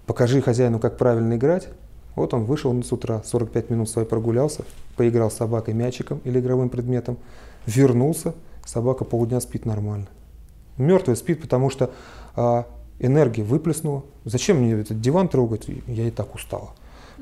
Покажи 0.06 0.42
хозяину, 0.42 0.80
как 0.80 0.98
правильно 0.98 1.36
играть, 1.36 1.68
вот 2.16 2.34
он 2.34 2.46
вышел 2.46 2.82
с 2.82 2.92
утра, 2.94 3.22
45 3.26 3.70
минут 3.70 3.90
своей 3.90 4.08
прогулялся, 4.08 4.64
поиграл 4.96 5.30
с 5.30 5.36
собакой 5.36 5.74
мячиком 5.74 6.22
или 6.24 6.40
игровым 6.40 6.70
предметом, 6.70 7.18
вернулся, 7.66 8.34
собака 8.66 9.04
полдня 9.04 9.42
спит 9.42 9.66
нормально. 9.66 10.08
Мертвый 10.78 11.18
спит, 11.18 11.42
потому 11.42 11.70
что 11.70 11.92
а, 12.38 12.66
энергия 13.00 13.44
выплеснула. 13.44 14.04
Зачем 14.24 14.62
мне 14.62 14.72
этот 14.72 15.02
диван 15.02 15.28
трогать? 15.28 15.68
Я 15.88 16.08
и 16.08 16.12
так 16.12 16.34
устала. 16.34 16.70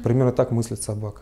Примерно 0.04 0.32
так 0.32 0.52
мыслит 0.52 0.82
собака. 0.82 1.22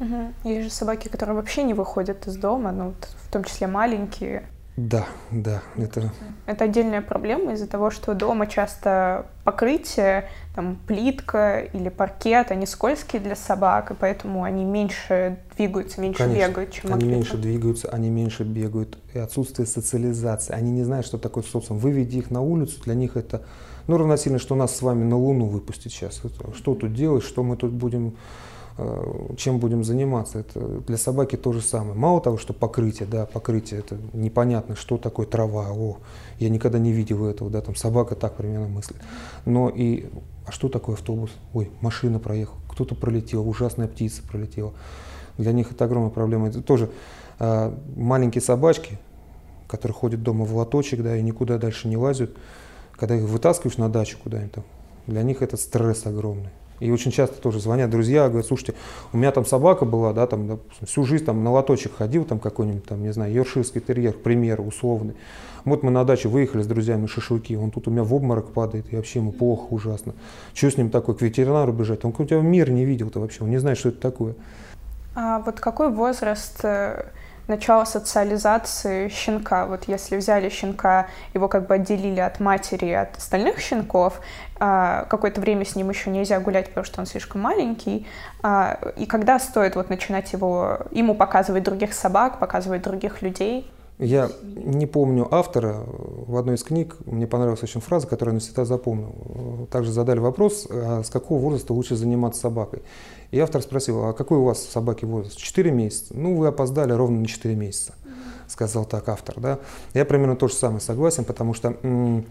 Угу. 0.00 0.32
Есть 0.44 0.64
же 0.64 0.70
собаки, 0.70 1.08
которые 1.08 1.36
вообще 1.36 1.62
не 1.62 1.74
выходят 1.74 2.26
из 2.26 2.36
дома, 2.36 2.72
ну, 2.72 2.94
в 3.28 3.32
том 3.32 3.44
числе 3.44 3.66
маленькие. 3.66 4.44
Да, 4.76 5.06
да, 5.30 5.62
это... 5.76 6.10
Это 6.46 6.64
отдельная 6.64 7.02
проблема 7.02 7.52
из-за 7.52 7.66
того, 7.66 7.90
что 7.90 8.14
дома 8.14 8.46
часто 8.46 9.26
покрытие, 9.44 10.30
там, 10.54 10.78
плитка 10.86 11.60
или 11.60 11.90
паркет, 11.90 12.50
они 12.50 12.64
скользкие 12.64 13.20
для 13.20 13.36
собак, 13.36 13.90
и 13.90 13.94
поэтому 13.94 14.44
они 14.44 14.64
меньше 14.64 15.38
двигаются, 15.58 16.00
меньше 16.00 16.24
Конечно. 16.24 16.48
бегают, 16.48 16.72
чем 16.72 16.84
Они 16.86 16.94
открыто. 16.94 17.14
меньше 17.14 17.36
двигаются, 17.36 17.88
они 17.90 18.08
меньше 18.08 18.44
бегают. 18.44 18.98
И 19.12 19.18
отсутствие 19.18 19.66
социализации. 19.66 20.54
Они 20.54 20.70
не 20.70 20.84
знают, 20.84 21.04
что 21.04 21.18
такое 21.18 21.44
социум. 21.44 21.78
Выведи 21.78 22.18
их 22.18 22.30
на 22.30 22.40
улицу, 22.40 22.80
для 22.82 22.94
них 22.94 23.16
это... 23.16 23.42
Ну, 23.88 23.98
равносильно, 23.98 24.38
что 24.38 24.54
нас 24.54 24.74
с 24.74 24.80
вами 24.80 25.04
на 25.04 25.18
Луну 25.18 25.46
выпустить 25.46 25.92
сейчас. 25.92 26.20
Это, 26.24 26.54
что 26.54 26.74
тут 26.74 26.94
делать, 26.94 27.24
что 27.24 27.42
мы 27.42 27.56
тут 27.56 27.72
будем 27.72 28.16
чем 29.36 29.58
будем 29.58 29.84
заниматься. 29.84 30.38
Это 30.40 30.60
для 30.80 30.96
собаки 30.96 31.36
то 31.36 31.52
же 31.52 31.60
самое. 31.60 31.94
Мало 31.94 32.20
того, 32.20 32.38
что 32.38 32.52
покрытие, 32.52 33.08
да, 33.08 33.26
покрытие, 33.26 33.80
это 33.80 33.98
непонятно, 34.12 34.76
что 34.76 34.98
такое 34.98 35.26
трава, 35.26 35.68
о, 35.72 35.98
я 36.38 36.48
никогда 36.48 36.78
не 36.78 36.92
видел 36.92 37.26
этого, 37.26 37.50
да, 37.50 37.60
там 37.60 37.74
собака 37.76 38.14
так 38.14 38.36
примерно 38.36 38.68
мыслит. 38.68 38.98
Но 39.44 39.68
и, 39.68 40.06
а 40.46 40.52
что 40.52 40.68
такое 40.68 40.96
автобус? 40.96 41.30
Ой, 41.52 41.70
машина 41.80 42.18
проехала, 42.18 42.58
кто-то 42.68 42.94
пролетел, 42.94 43.48
ужасная 43.48 43.88
птица 43.88 44.22
пролетела. 44.22 44.72
Для 45.38 45.52
них 45.52 45.72
это 45.72 45.84
огромная 45.84 46.10
проблема. 46.10 46.48
Это 46.48 46.62
тоже 46.62 46.90
э, 47.38 47.76
маленькие 47.96 48.42
собачки, 48.42 48.98
которые 49.66 49.94
ходят 49.94 50.22
дома 50.22 50.44
в 50.44 50.54
лоточек, 50.54 51.02
да, 51.02 51.16
и 51.16 51.22
никуда 51.22 51.58
дальше 51.58 51.88
не 51.88 51.96
лазят, 51.96 52.30
когда 52.92 53.16
их 53.16 53.22
вытаскиваешь 53.22 53.78
на 53.78 53.88
дачу 53.88 54.18
куда-нибудь 54.22 54.64
для 55.06 55.22
них 55.22 55.42
это 55.42 55.56
стресс 55.56 56.06
огромный. 56.06 56.50
И 56.80 56.90
очень 56.90 57.12
часто 57.12 57.40
тоже 57.40 57.60
звонят 57.60 57.90
друзья, 57.90 58.28
говорят, 58.28 58.46
слушайте, 58.46 58.74
у 59.12 59.16
меня 59.16 59.30
там 59.30 59.46
собака 59.46 59.84
была, 59.84 60.12
да, 60.12 60.26
там, 60.26 60.48
допустим, 60.48 60.86
всю 60.86 61.04
жизнь 61.04 61.24
там 61.24 61.44
на 61.44 61.52
лоточек 61.52 61.96
ходил, 61.96 62.24
там 62.24 62.40
какой-нибудь, 62.40 62.84
там, 62.84 63.02
не 63.02 63.12
знаю, 63.12 63.32
йорширский 63.32 63.80
терьер, 63.80 64.14
к 64.14 64.22
примеру, 64.22 64.64
условный. 64.64 65.14
Вот 65.64 65.84
мы 65.84 65.92
на 65.92 66.04
даче 66.04 66.28
выехали 66.28 66.62
с 66.62 66.66
друзьями 66.66 67.06
шашлыки, 67.06 67.56
он 67.56 67.70
тут 67.70 67.86
у 67.86 67.90
меня 67.90 68.02
в 68.02 68.12
обморок 68.12 68.52
падает, 68.52 68.92
и 68.92 68.96
вообще 68.96 69.20
ему 69.20 69.30
плохо, 69.30 69.66
ужасно. 69.70 70.14
Что 70.54 70.70
с 70.70 70.76
ним 70.76 70.90
такое, 70.90 71.14
к 71.14 71.22
ветеринару 71.22 71.72
бежать? 71.72 72.04
Он 72.04 72.12
у 72.16 72.24
тебя 72.24 72.40
мир 72.40 72.70
не 72.70 72.84
видел-то 72.84 73.20
вообще, 73.20 73.44
он 73.44 73.50
не 73.50 73.58
знает, 73.58 73.78
что 73.78 73.90
это 73.90 74.00
такое. 74.00 74.34
А 75.14 75.40
вот 75.40 75.60
какой 75.60 75.90
возраст 75.90 76.64
э, 76.64 77.04
начало 77.52 77.84
социализации 77.84 79.08
щенка. 79.08 79.66
Вот 79.66 79.84
если 79.86 80.16
взяли 80.16 80.48
щенка, 80.48 81.06
его 81.34 81.48
как 81.48 81.66
бы 81.66 81.74
отделили 81.74 82.20
от 82.20 82.40
матери 82.40 82.86
и 82.86 82.92
от 82.92 83.16
остальных 83.16 83.60
щенков, 83.60 84.20
а, 84.58 85.04
какое-то 85.10 85.40
время 85.40 85.64
с 85.64 85.76
ним 85.76 85.90
еще 85.90 86.10
нельзя 86.10 86.40
гулять, 86.40 86.68
потому 86.68 86.84
что 86.84 87.00
он 87.00 87.06
слишком 87.06 87.40
маленький. 87.42 88.06
А, 88.42 88.78
и 88.96 89.06
когда 89.06 89.38
стоит 89.38 89.76
вот 89.76 89.90
начинать 89.90 90.32
его, 90.32 90.78
ему 90.90 91.14
показывать 91.14 91.62
других 91.62 91.92
собак, 91.92 92.38
показывать 92.38 92.82
других 92.82 93.22
людей? 93.22 93.70
Я 94.02 94.32
не 94.42 94.86
помню 94.86 95.32
автора. 95.32 95.84
В 95.86 96.36
одной 96.36 96.56
из 96.56 96.64
книг 96.64 96.96
мне 97.06 97.28
понравилась 97.28 97.62
очень 97.62 97.80
фраза, 97.80 98.08
которую 98.08 98.32
я 98.32 98.34
навсегда 98.34 98.64
запомнил. 98.64 99.68
Также 99.70 99.92
задали 99.92 100.18
вопрос, 100.18 100.66
а 100.68 101.04
с 101.04 101.08
какого 101.08 101.38
возраста 101.38 101.72
лучше 101.72 101.94
заниматься 101.94 102.40
собакой. 102.40 102.82
И 103.30 103.38
автор 103.38 103.62
спросил, 103.62 104.04
а 104.04 104.12
какой 104.12 104.38
у 104.38 104.44
вас 104.44 104.60
собаки 104.60 105.04
возраст? 105.04 105.36
Четыре 105.36 105.70
месяца. 105.70 106.14
Ну, 106.16 106.36
вы 106.36 106.48
опоздали 106.48 106.92
ровно 106.92 107.20
на 107.20 107.26
четыре 107.26 107.54
месяца, 107.54 107.94
сказал 108.48 108.86
так 108.86 109.08
автор. 109.08 109.38
Да? 109.38 109.60
Я 109.94 110.04
примерно 110.04 110.34
то 110.34 110.48
же 110.48 110.54
самое 110.54 110.80
согласен, 110.80 111.24
потому 111.24 111.54
что 111.54 111.76
м- 111.84 112.26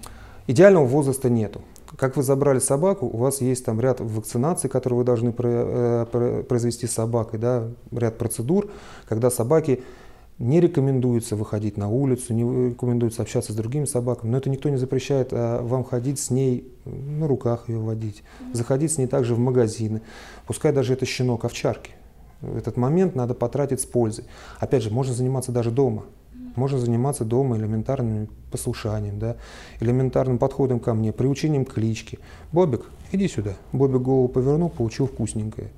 идеального 0.48 0.86
возраста 0.86 1.30
нету. 1.30 1.62
Как 1.96 2.18
вы 2.18 2.24
забрали 2.24 2.60
собаку, 2.60 3.06
у 3.06 3.16
вас 3.16 3.40
есть 3.40 3.64
там 3.64 3.80
ряд 3.80 4.02
вакцинаций, 4.02 4.70
которые 4.70 5.00
вы 5.00 5.04
должны 5.06 5.34
э, 5.38 6.44
произвести 6.48 6.86
с 6.86 6.92
собакой, 6.92 7.40
да, 7.40 7.70
ряд 7.92 8.18
процедур, 8.18 8.70
когда 9.08 9.30
собаки 9.30 9.84
не 10.42 10.60
рекомендуется 10.60 11.36
выходить 11.36 11.78
на 11.78 11.88
улицу, 11.88 12.34
не 12.34 12.70
рекомендуется 12.70 13.22
общаться 13.22 13.54
с 13.54 13.56
другими 13.56 13.86
собаками, 13.86 14.32
но 14.32 14.38
это 14.38 14.50
никто 14.50 14.70
не 14.70 14.78
запрещает 14.78 15.30
а 15.32 15.62
вам 15.62 15.84
ходить 15.84 16.20
с 16.20 16.32
ней, 16.32 16.68
на 16.84 17.28
руках 17.28 17.70
ее 17.70 17.78
водить, 17.78 18.24
заходить 18.52 18.92
с 18.92 18.98
ней 18.98 19.06
также 19.06 19.36
в 19.36 19.40
магазины, 19.40 20.02
пускай 20.48 20.74
даже 20.74 20.94
это 20.94 21.06
щенок 21.06 21.46
овчарки. 21.46 21.92
Этот 22.42 22.76
момент 22.76 23.14
надо 23.14 23.36
потратить 23.36 23.82
с 23.82 23.86
пользой. 23.86 24.26
Опять 24.60 24.82
же, 24.82 24.90
можно 24.90 25.14
заниматься 25.14 25.52
даже 25.52 25.70
дома. 25.70 26.06
Можно 26.56 26.80
заниматься 26.80 27.24
дома 27.24 27.56
элементарным 27.56 28.28
послушанием, 28.52 29.20
да, 29.20 29.38
элементарным 29.80 30.40
подходом 30.40 30.80
ко 30.80 30.96
мне, 30.96 31.14
приучением 31.14 31.66
к 31.66 31.74
кличке. 31.76 32.18
Бобик, 32.52 32.82
иди 33.12 33.28
сюда. 33.28 33.54
Бобик 33.72 34.02
голову 34.02 34.28
повернул, 34.28 34.70
получил 34.70 35.06
вкусненькое. 35.06 35.70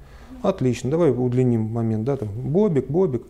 Отлично, 0.41 0.89
давай 0.89 1.11
удлиним 1.11 1.63
момент, 1.63 2.05
да, 2.05 2.15
там, 2.15 2.29
Бобик, 2.29 2.89
Бобик. 2.89 3.23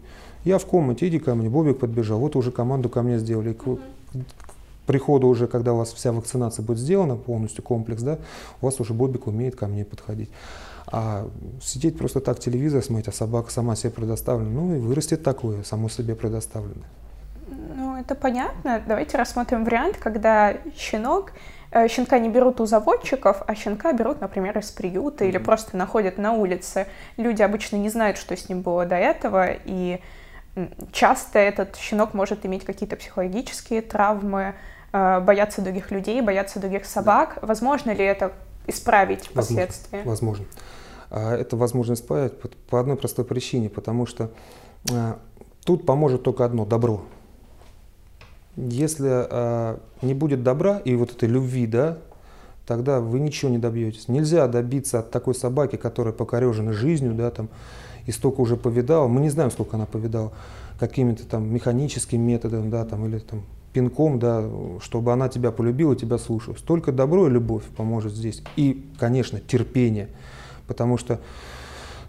Я 0.44 0.58
в 0.58 0.66
комнате, 0.66 1.08
иди 1.08 1.20
ко 1.20 1.36
мне. 1.36 1.50
Бобик 1.50 1.80
подбежал. 1.80 2.20
Вот 2.20 2.36
уже 2.36 2.52
команду 2.52 2.90
ко 2.90 3.02
мне 3.02 3.18
сделали. 3.20 3.54
К, 3.54 3.64
к 3.64 4.56
приходу 4.86 5.28
уже, 5.28 5.48
когда 5.48 5.74
у 5.74 5.78
вас 5.78 5.94
вся 5.94 6.12
вакцинация 6.12 6.64
будет 6.64 6.80
сделана, 6.80 7.16
полностью 7.16 7.64
комплекс, 7.64 8.02
да, 8.02 8.20
у 8.62 8.66
вас 8.66 8.80
уже 8.80 8.94
Бобик 8.94 9.28
умеет 9.28 9.56
ко 9.56 9.68
мне 9.68 9.86
подходить. 9.86 10.30
А 10.88 11.28
сидеть 11.62 11.98
просто 11.98 12.20
так 12.20 12.40
телевизор 12.40 12.84
смотреть, 12.84 13.08
а 13.08 13.12
собака 13.12 13.52
сама 13.52 13.76
себе 13.76 13.92
предоставлена, 13.92 14.50
ну 14.50 14.76
и 14.76 14.80
вырастет 14.80 15.24
такое, 15.24 15.64
само 15.64 15.90
себе 15.90 16.16
предоставленное. 16.16 16.88
Ну, 17.76 17.98
это 17.98 18.16
понятно. 18.16 18.82
Давайте 18.86 19.18
рассмотрим 19.18 19.64
вариант, 19.64 19.98
когда 19.98 20.58
щенок 20.76 21.32
э, 21.72 21.88
щенка 21.88 22.20
не 22.20 22.30
берут 22.30 22.60
у 22.60 22.66
заводчиков, 22.66 23.42
а 23.48 23.56
щенка 23.56 23.94
берут, 23.94 24.22
например, 24.22 24.58
из 24.58 24.72
приюта 24.72 25.24
mm-hmm. 25.24 25.30
или 25.30 25.38
просто 25.38 25.78
находят 25.78 26.18
на 26.18 26.34
улице. 26.34 26.88
Люди 27.18 27.42
обычно 27.42 27.78
не 27.78 27.90
знают, 27.90 28.18
что 28.18 28.36
с 28.36 28.50
ним 28.50 28.62
было 28.62 28.86
до 28.86 28.96
этого, 28.96 29.48
и 29.66 30.00
часто 30.92 31.40
этот 31.40 31.76
щенок 31.78 32.14
может 32.14 32.46
иметь 32.46 32.66
какие-то 32.66 32.96
психологические 32.96 33.82
травмы, 33.82 34.56
э, 34.92 35.20
бояться 35.20 35.62
других 35.62 35.92
людей, 35.92 36.22
бояться 36.22 36.60
других 36.60 36.86
собак. 36.86 37.38
Да. 37.42 37.48
Возможно 37.48 37.92
ли 37.92 38.04
это 38.04 38.34
исправить 38.68 39.28
впоследствии? 39.28 40.02
Возможно. 40.04 40.46
возможно. 41.10 41.36
Это 41.36 41.58
возможно 41.58 41.94
исправить 41.94 42.34
по 42.70 42.80
одной 42.80 42.96
простой 42.96 43.24
причине, 43.24 43.70
потому 43.70 44.06
что 44.06 44.32
э, 44.90 45.14
тут 45.64 45.86
поможет 45.86 46.24
только 46.24 46.46
одно– 46.46 46.66
добро. 46.68 47.04
Если 48.56 49.28
э, 49.30 49.78
не 50.02 50.14
будет 50.14 50.44
добра 50.44 50.80
и 50.80 50.96
вот 50.96 51.12
этой 51.12 51.28
любви, 51.28 51.66
да, 51.66 51.98
тогда 52.68 53.00
вы 53.00 53.20
ничего 53.20 53.50
не 53.50 53.58
добьетесь. 53.58 54.08
Нельзя 54.08 54.48
добиться 54.48 55.00
от 55.00 55.12
такой 55.12 55.34
собаки, 55.34 55.76
которая 55.76 56.14
покорежена 56.14 56.72
жизнью, 56.72 57.14
да, 57.14 57.32
там, 57.32 57.50
и 58.06 58.12
столько 58.12 58.42
уже 58.42 58.58
повидала, 58.58 59.08
мы 59.08 59.22
не 59.22 59.30
знаем, 59.30 59.52
сколько 59.52 59.78
она 59.78 59.86
повидала, 59.86 60.32
какими-то 60.80 61.26
там 61.26 61.52
механическими 61.54 62.20
методами, 62.20 62.70
да, 62.70 62.86
там, 62.86 63.06
или 63.06 63.20
там 63.20 63.44
пинком, 63.74 64.20
да, 64.20 64.48
чтобы 64.82 65.14
она 65.14 65.30
тебя 65.30 65.52
полюбила, 65.52 65.96
тебя 65.96 66.18
слушалась. 66.18 66.62
Только 66.62 66.92
добро 66.92 67.28
и 67.28 67.32
любовь 67.32 67.64
поможет 67.76 68.14
здесь. 68.14 68.44
И, 68.56 68.86
конечно, 69.00 69.40
терпение, 69.40 70.10
потому 70.68 70.98
что 70.98 71.20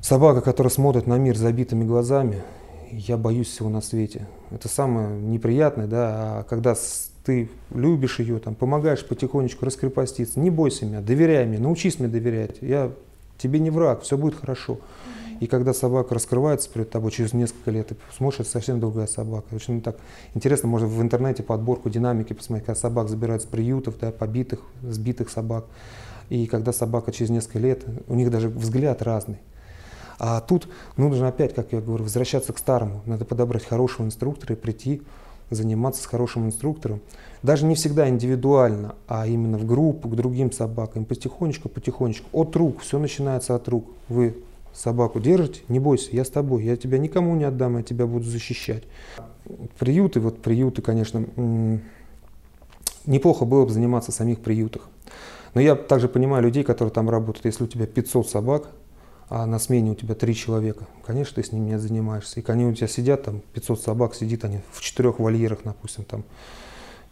собака, 0.00 0.40
которая 0.40 0.70
смотрит 0.70 1.06
на 1.06 1.16
мир 1.16 1.36
забитыми 1.36 1.84
глазами, 1.84 2.42
я 2.90 3.16
боюсь 3.16 3.48
всего 3.48 3.68
на 3.68 3.80
свете. 3.80 4.28
Это 4.50 4.68
самое 4.68 5.18
неприятное, 5.20 5.86
да, 5.86 6.38
а 6.40 6.42
когда 6.44 6.74
ты 7.24 7.48
любишь 7.72 8.18
ее, 8.18 8.38
там, 8.38 8.54
помогаешь 8.54 9.04
потихонечку 9.04 9.64
раскрепоститься, 9.64 10.38
не 10.38 10.50
бойся 10.50 10.84
меня, 10.84 11.00
доверяй 11.00 11.46
мне, 11.46 11.58
научись 11.58 11.98
мне 11.98 12.08
доверять. 12.08 12.58
Я 12.60 12.92
тебе 13.38 13.58
не 13.58 13.70
враг, 13.70 14.02
все 14.02 14.18
будет 14.18 14.34
хорошо. 14.34 14.78
И 15.40 15.46
когда 15.46 15.74
собака 15.74 16.14
раскрывается 16.14 16.70
перед 16.70 16.90
тобой 16.90 17.10
через 17.10 17.32
несколько 17.32 17.70
лет, 17.70 17.88
ты 17.88 17.96
смотришь, 18.16 18.40
это 18.40 18.50
совсем 18.50 18.80
другая 18.80 19.06
собака. 19.06 19.54
Очень 19.54 19.82
так 19.82 19.96
интересно, 20.34 20.68
можно 20.68 20.86
в 20.86 21.00
интернете 21.02 21.42
подборку 21.42 21.90
динамики 21.90 22.32
посмотреть, 22.32 22.66
когда 22.66 22.80
собак 22.80 23.08
забирают 23.08 23.42
с 23.42 23.46
приютов, 23.46 23.98
да, 23.98 24.10
побитых, 24.10 24.60
сбитых 24.82 25.30
собак. 25.30 25.64
И 26.30 26.46
когда 26.46 26.72
собака 26.72 27.12
через 27.12 27.30
несколько 27.30 27.58
лет, 27.58 27.84
у 28.08 28.14
них 28.14 28.30
даже 28.30 28.48
взгляд 28.48 29.02
разный. 29.02 29.38
А 30.18 30.40
тут 30.40 30.68
нужно 30.96 31.28
опять, 31.28 31.54
как 31.54 31.72
я 31.72 31.80
говорю, 31.80 32.04
возвращаться 32.04 32.52
к 32.52 32.58
старому. 32.58 33.02
Надо 33.04 33.24
подобрать 33.24 33.64
хорошего 33.64 34.06
инструктора 34.06 34.54
и 34.54 34.58
прийти 34.58 35.02
заниматься 35.50 36.02
с 36.02 36.06
хорошим 36.06 36.46
инструктором. 36.46 37.00
Даже 37.42 37.66
не 37.66 37.74
всегда 37.74 38.08
индивидуально, 38.08 38.94
а 39.06 39.26
именно 39.26 39.58
в 39.58 39.66
группу, 39.66 40.08
к 40.08 40.16
другим 40.16 40.52
собакам. 40.52 41.04
Потихонечку, 41.04 41.68
потихонечку. 41.68 42.28
От 42.32 42.56
рук, 42.56 42.80
все 42.80 42.98
начинается 42.98 43.54
от 43.54 43.68
рук. 43.68 43.86
Вы 44.08 44.36
собаку 44.74 45.20
держите, 45.20 45.60
не 45.68 45.78
бойся, 45.78 46.10
я 46.12 46.24
с 46.24 46.30
тобой, 46.30 46.64
я 46.64 46.76
тебя 46.76 46.98
никому 46.98 47.34
не 47.36 47.44
отдам, 47.44 47.78
я 47.78 47.82
тебя 47.82 48.06
буду 48.06 48.24
защищать. 48.24 48.84
Приюты, 49.78 50.20
вот 50.20 50.42
приюты, 50.42 50.82
конечно, 50.82 51.24
неплохо 53.06 53.44
было 53.44 53.64
бы 53.64 53.72
заниматься 53.72 54.12
в 54.12 54.14
самих 54.14 54.40
приютах. 54.40 54.88
Но 55.54 55.60
я 55.60 55.76
также 55.76 56.08
понимаю 56.08 56.42
людей, 56.42 56.64
которые 56.64 56.92
там 56.92 57.08
работают. 57.08 57.44
Если 57.44 57.64
у 57.64 57.66
тебя 57.66 57.86
500 57.86 58.28
собак, 58.28 58.70
а 59.28 59.46
на 59.46 59.58
смене 59.58 59.92
у 59.92 59.94
тебя 59.94 60.14
три 60.14 60.34
человека, 60.34 60.86
конечно, 61.04 61.36
ты 61.36 61.48
с 61.48 61.52
ними 61.52 61.70
не 61.70 61.78
занимаешься. 61.78 62.40
И 62.40 62.44
они 62.46 62.66
у 62.66 62.74
тебя 62.74 62.88
сидят, 62.88 63.22
там 63.22 63.40
500 63.52 63.80
собак 63.80 64.14
сидит, 64.14 64.44
они 64.44 64.60
в 64.72 64.80
четырех 64.80 65.18
вольерах, 65.18 65.60
допустим, 65.64 66.04
там, 66.04 66.24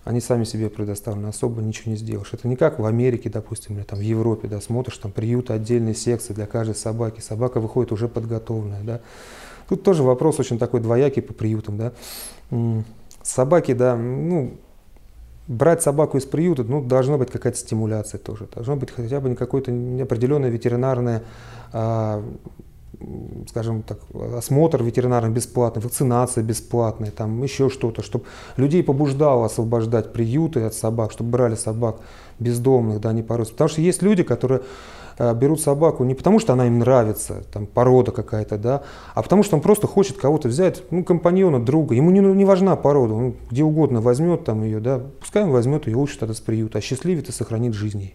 они 0.04 0.20
сами 0.20 0.44
себе 0.44 0.68
предоставлены, 0.68 1.28
особо 1.28 1.62
ничего 1.62 1.92
не 1.92 1.96
сделаешь. 1.96 2.32
Это 2.32 2.48
не 2.48 2.56
как 2.56 2.78
в 2.78 2.84
Америке, 2.84 3.30
допустим, 3.30 3.76
или 3.76 3.84
там 3.84 3.98
в 3.98 4.02
Европе, 4.02 4.48
да, 4.48 4.60
смотришь, 4.60 4.98
там 4.98 5.12
приюты, 5.12 5.52
отдельные 5.52 5.94
секции 5.94 6.32
для 6.32 6.46
каждой 6.46 6.74
собаки, 6.74 7.20
собака 7.20 7.60
выходит 7.60 7.92
уже 7.92 8.08
подготовленная, 8.08 8.82
да. 8.82 9.00
Тут 9.68 9.84
тоже 9.84 10.02
вопрос 10.02 10.40
очень 10.40 10.58
такой 10.58 10.80
двоякий 10.80 11.22
по 11.22 11.32
приютам, 11.32 11.78
да. 11.78 11.92
Собаки, 13.22 13.72
да, 13.72 13.96
ну, 13.96 14.56
брать 15.46 15.82
собаку 15.82 16.18
из 16.18 16.24
приюта, 16.24 16.64
ну, 16.64 16.82
должна 16.82 17.16
быть 17.16 17.30
какая-то 17.30 17.58
стимуляция 17.58 18.18
тоже. 18.18 18.48
Должно 18.52 18.76
быть 18.76 18.90
хотя 18.90 19.20
бы 19.20 19.34
какое-то 19.34 19.70
определенное 20.02 20.50
ветеринарное, 20.50 21.22
а, 21.72 22.24
скажем 23.48 23.82
так, 23.82 23.98
осмотр 24.36 24.82
ветеринарный 24.82 25.30
бесплатный, 25.30 25.82
вакцинация 25.82 26.44
бесплатная, 26.44 27.10
там 27.10 27.42
еще 27.42 27.68
что-то, 27.68 28.02
чтобы 28.02 28.24
людей 28.56 28.82
побуждало 28.82 29.46
освобождать 29.46 30.12
приюты 30.12 30.62
от 30.62 30.74
собак, 30.74 31.12
чтобы 31.12 31.30
брали 31.30 31.54
собак 31.54 32.00
бездомных, 32.38 33.00
да, 33.00 33.12
не 33.12 33.22
порос. 33.22 33.50
Потому 33.50 33.68
что 33.68 33.80
есть 33.80 34.02
люди, 34.02 34.22
которые 34.22 34.62
Э, 35.18 35.34
берут 35.34 35.60
собаку 35.60 36.04
не 36.04 36.14
потому, 36.14 36.38
что 36.38 36.52
она 36.52 36.66
им 36.66 36.78
нравится, 36.78 37.44
там 37.52 37.66
порода 37.66 38.12
какая-то, 38.12 38.58
да, 38.58 38.82
а 39.14 39.22
потому 39.22 39.42
что 39.42 39.56
он 39.56 39.62
просто 39.62 39.86
хочет 39.86 40.16
кого-то 40.16 40.48
взять, 40.48 40.82
ну, 40.90 41.04
компаньона, 41.04 41.64
друга. 41.64 41.94
Ему 41.94 42.10
не, 42.10 42.20
не 42.20 42.44
важна 42.44 42.76
порода, 42.76 43.14
он 43.14 43.34
где 43.50 43.62
угодно 43.62 44.00
возьмет 44.00 44.44
там 44.44 44.62
ее, 44.62 44.80
да, 44.80 45.00
пускай 45.20 45.44
он 45.44 45.50
возьмет 45.50 45.86
ее 45.86 45.96
лучше 45.96 46.18
тогда 46.18 46.34
с 46.34 46.40
приюта, 46.40 46.80
счастливит 46.80 47.28
и 47.28 47.32
сохранит 47.32 47.74
жизнь 47.74 48.12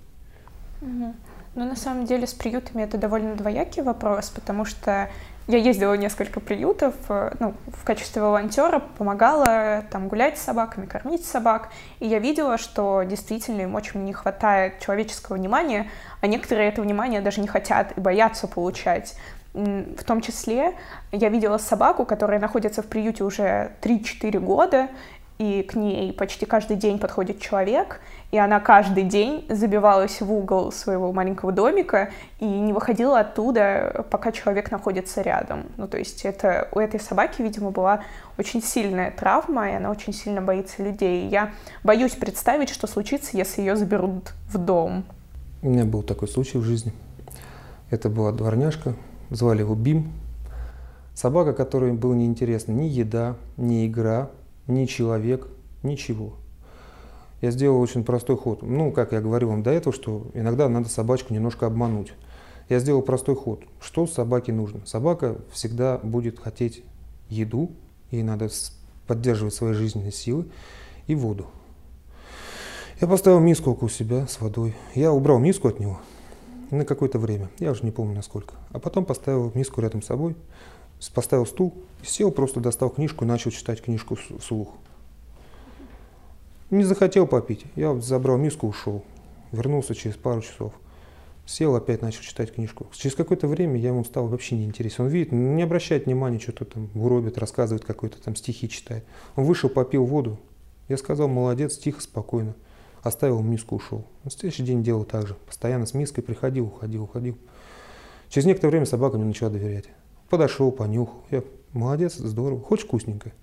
Угу. 0.80 1.14
Ну, 1.58 1.66
на 1.66 1.76
самом 1.76 2.06
деле, 2.06 2.28
с 2.28 2.36
приютами 2.36 2.84
это 2.84 3.00
довольно 3.00 3.36
двоякий 3.36 3.82
вопрос, 3.82 4.30
потому 4.30 4.64
что 4.64 5.10
я 5.48 5.58
ездила 5.58 5.94
в 5.94 5.96
несколько 5.96 6.40
приютов, 6.40 6.94
э, 7.10 7.32
ну, 7.40 7.56
в 7.66 7.84
качестве 7.84 8.22
волонтера 8.22 8.78
помогала 8.78 9.84
там 9.90 10.08
гулять 10.08 10.38
с 10.38 10.44
собаками, 10.44 10.86
кормить 10.86 11.26
собак, 11.26 11.70
и 12.00 12.06
я 12.06 12.20
видела, 12.20 12.60
что 12.60 13.02
действительно 13.02 13.62
им 13.62 13.74
очень 13.74 14.04
не 14.04 14.14
хватает 14.14 14.80
человеческого 14.82 15.36
внимания, 15.36 15.90
а 16.22 16.28
некоторые 16.28 16.70
это 16.70 16.84
внимание 16.84 17.22
даже 17.22 17.42
не 17.42 17.48
хотят 17.48 17.98
и 17.98 18.00
боятся 18.00 18.48
получать. 18.48 19.16
В 19.56 20.04
том 20.06 20.22
числе 20.22 20.76
я 21.12 21.30
видела 21.30 21.58
собаку, 21.58 22.06
которая 22.06 22.40
находится 22.40 22.84
в 22.84 22.86
приюте 22.86 23.24
уже 23.24 23.72
3-4 23.82 24.38
года, 24.40 24.90
и 25.38 25.62
к 25.62 25.76
ней 25.76 26.12
почти 26.14 26.46
каждый 26.46 26.78
день 26.78 26.98
подходит 26.98 27.40
человек, 27.40 28.02
и 28.32 28.38
она 28.38 28.60
каждый 28.60 29.04
день 29.04 29.46
забивалась 29.50 30.20
в 30.20 30.32
угол 30.32 30.72
своего 30.72 31.14
маленького 31.14 31.52
домика 31.52 32.10
и 32.40 32.46
не 32.46 32.74
выходила 32.74 33.20
оттуда, 33.20 34.06
пока 34.10 34.32
человек 34.32 34.72
находится 34.72 35.22
рядом. 35.22 35.66
Ну, 35.78 35.88
то 35.88 35.98
есть 35.98 36.26
это 36.26 36.68
у 36.72 36.80
этой 36.80 37.00
собаки, 37.00 37.42
видимо, 37.42 37.72
была 37.72 38.02
очень 38.38 38.64
сильная 38.64 39.12
травма, 39.12 39.70
и 39.70 39.74
она 39.74 39.92
очень 39.92 40.14
сильно 40.14 40.42
боится 40.42 40.84
людей. 40.84 41.28
Я 41.28 41.52
боюсь 41.84 42.14
представить, 42.14 42.70
что 42.70 42.88
случится, 42.88 43.38
если 43.38 43.62
ее 43.62 43.76
заберут 43.76 44.34
в 44.52 44.58
дом. 44.58 45.06
У 45.62 45.70
меня 45.70 45.86
был 45.86 46.02
такой 46.02 46.28
случай 46.28 46.58
в 46.58 46.64
жизни. 46.64 46.94
Это 47.90 48.10
была 48.10 48.32
дворняжка, 48.32 48.96
звали 49.30 49.60
его 49.60 49.76
Бим. 49.76 50.12
Собака, 51.14 51.54
которой 51.54 51.94
было 51.94 52.14
неинтересно 52.14 52.72
ни 52.74 52.86
еда, 52.86 53.36
ни 53.56 53.88
игра, 53.88 54.30
ни 54.68 54.86
человек, 54.86 55.48
ничего. 55.84 56.34
Я 57.42 57.52
сделал 57.52 57.80
очень 57.80 58.04
простой 58.04 58.36
ход. 58.36 58.64
Ну, 58.64 58.92
как 58.92 59.12
я 59.12 59.22
говорил 59.22 59.50
вам 59.50 59.64
до 59.64 59.72
этого, 59.72 59.94
что 59.94 60.28
иногда 60.34 60.68
надо 60.70 60.90
собачку 60.90 61.34
немножко 61.34 61.68
обмануть. 61.68 62.14
Я 62.70 62.80
сделал 62.80 63.02
простой 63.02 63.36
ход. 63.36 63.64
Что 63.80 64.08
собаке 64.08 64.52
нужно? 64.52 64.86
Собака 64.86 65.38
всегда 65.52 66.00
будет 66.00 66.40
хотеть 66.40 66.84
еду, 67.30 67.72
ей 68.12 68.24
надо 68.24 68.50
поддерживать 69.06 69.54
свои 69.54 69.74
жизненные 69.74 70.12
силы 70.12 70.48
и 71.06 71.16
воду. 71.16 71.48
Я 73.00 73.08
поставил 73.08 73.40
миску 73.40 73.72
около 73.72 73.90
себя 73.90 74.28
с 74.28 74.42
водой. 74.42 74.76
Я 74.96 75.12
убрал 75.12 75.38
миску 75.38 75.68
от 75.68 75.80
него 75.80 76.00
на 76.72 76.84
какое-то 76.84 77.20
время, 77.20 77.50
я 77.60 77.72
уже 77.72 77.84
не 77.84 77.92
помню 77.92 78.16
насколько. 78.16 78.56
А 78.72 78.80
потом 78.80 79.06
поставил 79.06 79.52
миску 79.54 79.82
рядом 79.82 80.02
с 80.02 80.08
собой, 80.08 80.36
поставил 81.14 81.46
стул, 81.46 81.74
сел, 82.04 82.32
просто 82.32 82.60
достал 82.60 82.90
книжку 82.90 83.26
и 83.26 83.28
начал 83.28 83.52
читать 83.52 83.82
книжку 83.82 84.18
вслух. 84.40 84.74
Не 86.70 86.84
захотел 86.84 87.28
попить. 87.28 87.66
Я 87.76 87.96
забрал 88.00 88.38
миску, 88.38 88.68
ушел. 88.68 89.04
Вернулся 89.52 89.96
через 89.96 90.18
пару 90.18 90.42
часов. 90.42 90.74
Сел, 91.46 91.74
опять 91.76 92.02
начал 92.02 92.22
читать 92.22 92.54
книжку. 92.54 92.88
Через 92.92 93.16
какое-то 93.16 93.48
время 93.48 93.80
я 93.80 93.90
ему 93.90 94.04
стал 94.04 94.28
вообще 94.28 94.58
не 94.58 94.66
интересен. 94.66 95.06
Он 95.06 95.10
видит, 95.10 95.32
не 95.32 95.62
обращает 95.62 96.06
внимания, 96.06 96.40
что-то 96.40 96.66
там 96.66 96.90
гробит, 96.94 97.38
рассказывает 97.38 97.86
какой-то 97.86 98.22
там 98.22 98.36
стихи 98.36 98.68
читает. 98.68 99.06
Он 99.38 99.46
вышел, 99.46 99.70
попил 99.70 100.04
воду. 100.04 100.38
Я 100.90 100.98
сказал, 100.98 101.30
молодец, 101.30 101.78
тихо, 101.78 102.02
спокойно. 102.02 102.54
Оставил 103.02 103.42
миску, 103.42 103.78
ушел. 103.78 104.06
На 104.26 104.32
следующий 104.32 104.64
день 104.64 104.84
делал 104.84 105.06
так 105.06 105.26
же. 105.26 105.36
Постоянно 105.46 105.86
с 105.86 105.94
миской 105.94 106.22
приходил, 106.22 106.66
уходил, 106.66 107.04
уходил. 107.04 107.38
Через 108.28 108.46
некоторое 108.46 108.72
время 108.72 108.86
собака 108.86 109.18
мне 109.18 109.28
начала 109.28 109.50
доверять. 109.50 109.86
Подошел, 110.30 110.72
понюхал. 110.72 111.24
Я, 111.32 111.44
молодец, 111.74 112.16
здорово. 112.16 112.62
Хочешь 112.62 112.86
вкусненькое? 112.86 113.34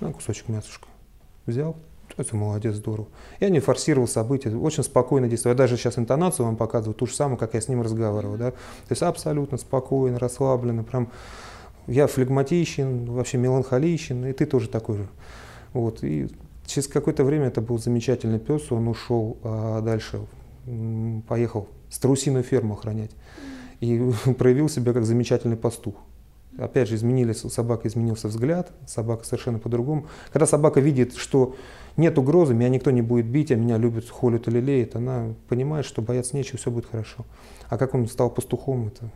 На 0.00 0.12
кусочек 0.12 0.48
мясушка. 0.48 0.86
Взял, 1.46 1.76
это 2.16 2.36
молодец, 2.36 2.74
здорово. 2.74 3.08
Я 3.40 3.48
не 3.48 3.60
форсировал 3.60 4.06
события, 4.06 4.54
очень 4.54 4.82
спокойно 4.82 5.28
действовал. 5.28 5.54
Я 5.54 5.58
даже 5.58 5.76
сейчас 5.76 5.98
интонацию 5.98 6.46
вам 6.46 6.56
показываю, 6.56 6.94
ту 6.94 7.06
же 7.06 7.14
самую, 7.14 7.38
как 7.38 7.54
я 7.54 7.60
с 7.60 7.68
ним 7.68 7.82
разговаривал. 7.82 8.36
Да? 8.36 8.50
То 8.50 8.56
есть 8.90 9.02
абсолютно 9.02 9.58
спокойно, 9.58 10.18
расслабленно, 10.18 10.84
прям 10.84 11.10
я 11.86 12.06
флегматичен, 12.06 13.06
вообще 13.06 13.38
меланхоличен, 13.38 14.26
и 14.26 14.32
ты 14.32 14.46
тоже 14.46 14.68
такой 14.68 14.98
же. 14.98 15.08
Вот. 15.72 16.04
И 16.04 16.28
через 16.66 16.86
какое-то 16.86 17.24
время 17.24 17.46
это 17.46 17.60
был 17.60 17.78
замечательный 17.78 18.38
пес, 18.38 18.70
он 18.70 18.88
ушел 18.88 19.38
а 19.42 19.80
дальше, 19.80 20.20
поехал 21.28 21.68
страусиную 21.88 22.44
ферму 22.44 22.74
охранять. 22.74 23.10
И 23.80 24.12
проявил 24.38 24.68
себя 24.68 24.92
как 24.92 25.04
замечательный 25.04 25.56
пастух. 25.56 25.94
Опять 26.58 26.88
же, 26.88 26.96
изменились, 26.96 27.44
у 27.44 27.48
собаки 27.48 27.86
изменился 27.86 28.28
взгляд, 28.28 28.72
собака 28.86 29.24
совершенно 29.24 29.58
по-другому. 29.58 30.06
Когда 30.32 30.46
собака 30.46 30.80
видит, 30.80 31.14
что 31.14 31.54
нет 31.96 32.18
угрозы, 32.18 32.54
меня 32.54 32.68
никто 32.68 32.90
не 32.90 33.02
будет 33.02 33.26
бить, 33.26 33.50
а 33.52 33.54
меня 33.54 33.78
любят, 33.78 34.08
холят 34.08 34.48
или 34.48 34.60
леют, 34.60 34.96
она 34.96 35.34
понимает, 35.48 35.86
что 35.86 36.02
бояться 36.02 36.36
нечего, 36.36 36.58
все 36.58 36.70
будет 36.70 36.86
хорошо. 36.86 37.24
А 37.68 37.78
как 37.78 37.94
он 37.94 38.06
стал 38.08 38.30
пастухом, 38.30 38.88
это, 38.88 39.10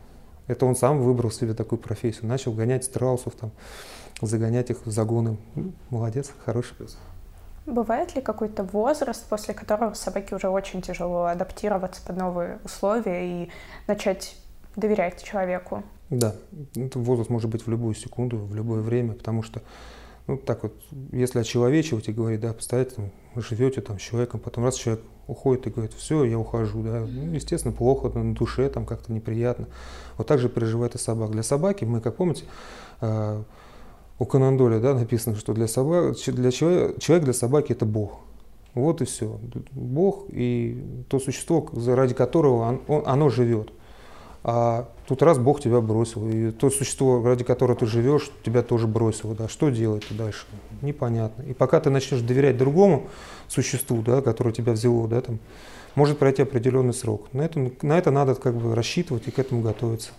это 0.47 0.65
он 0.65 0.75
сам 0.75 1.01
выбрал 1.01 1.29
себе 1.29 1.53
такую 1.53 1.77
профессию, 1.77 2.27
начал 2.27 2.53
гонять 2.53 2.85
страусов, 2.85 3.33
там, 3.35 3.51
загонять 4.21 4.69
их 4.69 4.85
в 4.85 4.91
загоны. 4.91 5.37
Молодец, 5.89 6.31
хороший 6.45 6.75
пес. 6.75 6.97
Бывает 7.65 8.15
ли 8.15 8.21
какой-то 8.21 8.63
возраст, 8.63 9.27
после 9.27 9.53
которого 9.53 9.93
собаке 9.93 10.35
уже 10.35 10.49
очень 10.49 10.81
тяжело 10.81 11.25
адаптироваться 11.25 12.01
под 12.05 12.17
новые 12.17 12.59
условия 12.63 13.43
и 13.43 13.49
начать 13.87 14.37
доверять 14.75 15.23
человеку? 15.23 15.83
Да, 16.09 16.35
этот 16.75 16.97
возраст 16.97 17.29
может 17.29 17.49
быть 17.49 17.65
в 17.65 17.69
любую 17.69 17.95
секунду, 17.95 18.37
в 18.37 18.53
любое 18.53 18.81
время, 18.81 19.13
потому 19.13 19.41
что 19.41 19.61
ну, 20.27 20.37
так 20.37 20.63
вот, 20.63 20.73
если 21.11 21.39
очеловечивать 21.39 22.07
и 22.09 22.13
говорить, 22.13 22.39
да, 22.39 22.53
представляете, 22.53 22.95
там, 22.95 23.11
живете 23.35 23.81
там 23.81 23.99
с 23.99 24.01
человеком, 24.01 24.39
потом 24.39 24.63
раз 24.63 24.75
человек 24.75 25.03
уходит 25.27 25.67
и 25.67 25.69
говорит, 25.69 25.93
все, 25.93 26.23
я 26.23 26.37
ухожу, 26.37 26.83
да, 26.83 27.01
ну, 27.01 27.33
естественно, 27.33 27.73
плохо, 27.73 28.09
на 28.09 28.33
душе 28.33 28.69
там 28.69 28.85
как-то 28.85 29.11
неприятно. 29.11 29.67
Вот 30.17 30.27
так 30.27 30.39
же 30.39 30.49
переживает 30.49 30.95
и 30.95 30.97
собак. 30.97 31.31
Для 31.31 31.43
собаки 31.43 31.85
мы, 31.85 32.01
как 32.01 32.15
помните, 32.15 32.45
у 34.17 34.25
Канандоля, 34.25 34.79
да, 34.79 34.93
написано, 34.93 35.35
что 35.35 35.53
для 35.53 35.67
собак, 35.67 36.15
для 36.27 36.51
человека, 36.51 36.99
человек 36.99 37.25
для 37.25 37.33
собаки 37.33 37.73
это 37.73 37.85
Бог. 37.85 38.19
Вот 38.73 39.01
и 39.01 39.05
все. 39.05 39.39
Бог 39.71 40.25
и 40.29 40.83
то 41.07 41.19
существо, 41.19 41.67
ради 41.87 42.13
которого 42.13 42.61
он, 42.61 42.81
он, 42.87 43.03
оно 43.05 43.29
живет. 43.29 43.71
а 44.43 44.89
тут 45.07 45.21
раз 45.21 45.37
Бог 45.37 45.61
тебя 45.61 45.79
бросил, 45.81 46.27
и 46.29 46.51
то 46.51 46.69
существо, 46.69 47.23
ради 47.23 47.43
которого 47.43 47.77
ты 47.77 47.85
живешь, 47.85 48.29
тебя 48.43 48.61
тоже 48.61 48.87
бросило, 48.87 49.33
да, 49.33 49.47
что 49.47 49.69
делать 49.69 50.05
дальше? 50.11 50.45
Непонятно. 50.81 51.43
И 51.43 51.53
пока 51.53 51.79
ты 51.79 51.89
начнешь 51.89 52.21
доверять 52.21 52.57
другому 52.57 53.07
существу, 53.47 54.01
да, 54.01 54.21
которое 54.21 54.53
тебя 54.53 54.73
взяло, 54.73 55.07
да, 55.07 55.21
там, 55.21 55.39
может 55.95 56.19
пройти 56.19 56.41
определенный 56.41 56.93
срок. 56.93 57.27
На 57.33 57.43
это, 57.43 57.71
на 57.81 57.97
это 57.97 58.11
надо 58.11 58.35
как 58.35 58.55
бы 58.55 58.75
рассчитывать 58.75 59.27
и 59.27 59.31
к 59.31 59.39
этому 59.39 59.61
готовиться. 59.61 60.11